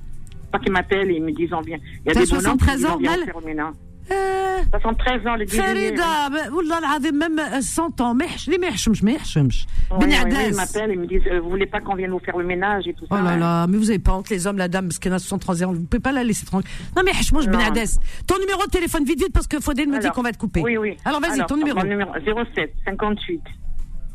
[0.51, 1.77] Pas qu'ils m'appellent et ils me disent en bien.
[2.03, 3.41] Il y a T'as des bonhommes 73 qui disent ans, en bien Mel faire au
[3.45, 3.73] ménage.
[4.11, 5.95] Euh, 73 ans le 10 juillet.
[5.95, 9.65] Farida, ben, والله العظيم même euh, 100 ans, ما يحش- ليه ما يحشمش ما يحشمش
[9.91, 10.47] Oui, بني oui, oui, عداس.
[10.53, 12.87] ils m'appellent et me disent euh, Vous voulez pas qu'on vienne vous faire le ménage
[12.89, 13.37] et tout Oh ça là hein.
[13.37, 15.71] là, mais vous avez pas honte, les hommes, la dame, parce qu'elle a 63 ans,
[15.73, 16.69] vous pouvez pas la laisser tranquille.
[16.97, 17.67] Non, mais يحشموش بني Non.
[17.67, 17.99] عداس.
[18.27, 20.37] Ton numéro de téléphone, vite, vite, parce que Faudel me dit Alors, qu'on va te
[20.37, 20.61] couper.
[20.61, 20.97] Oui, oui.
[21.05, 21.77] Alors, vas-y, Alors, ton numéro.
[21.79, 22.11] Mon numéro
[22.55, 23.41] 07 58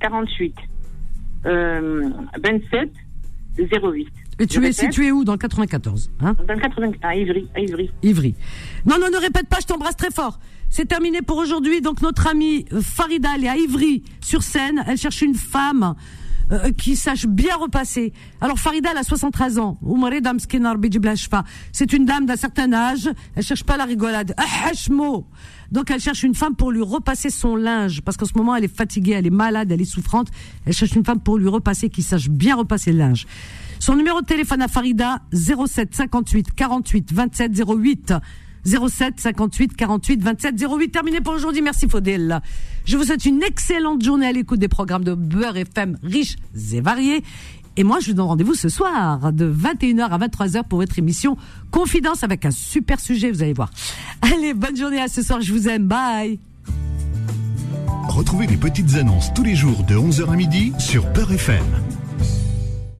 [0.00, 0.54] 48
[1.45, 2.09] euh,
[2.43, 2.89] 27
[3.57, 4.07] 08.
[4.39, 4.79] Et tu Je es répète.
[4.79, 7.91] situé où Dans le 94, hein Dans le 80, à Ivry, à Ivry.
[8.01, 8.35] Ivry.
[8.85, 10.39] Non, non, ne répète pas, je t'embrasse très fort.
[10.69, 11.81] C'est terminé pour aujourd'hui.
[11.81, 14.83] Donc, notre amie Farida, elle est à Ivry, sur scène.
[14.87, 15.95] Elle cherche une femme
[16.51, 18.13] euh, qui sache bien repasser.
[18.39, 19.77] Alors, Farida, elle a 73 ans.
[21.73, 23.09] C'est une dame d'un certain âge.
[23.35, 24.33] Elle cherche pas la rigolade.
[25.71, 28.01] Donc, elle cherche une femme pour lui repasser son linge.
[28.01, 30.27] Parce qu'en ce moment, elle est fatiguée, elle est malade, elle est souffrante.
[30.65, 33.25] Elle cherche une femme pour lui repasser, qui sache bien repasser le linge.
[33.79, 38.13] Son numéro de téléphone à Farida, 07 58 48 27 08.
[38.63, 40.89] 07 58 48 27 08.
[40.91, 41.61] Terminé pour aujourd'hui.
[41.61, 42.41] Merci Faudel.
[42.85, 46.35] Je vous souhaite une excellente journée à l'écoute des programmes de Beurre FM riches
[46.73, 47.23] et variés.
[47.77, 51.37] Et moi, je vous donne rendez-vous ce soir de 21h à 23h pour votre émission
[51.71, 53.69] Confidence avec un super sujet, vous allez voir.
[54.21, 55.41] Allez, bonne journée à ce soir.
[55.41, 55.87] Je vous aime.
[55.87, 56.39] Bye.
[58.09, 61.63] Retrouvez les petites annonces tous les jours de 11h à midi sur Peur FM.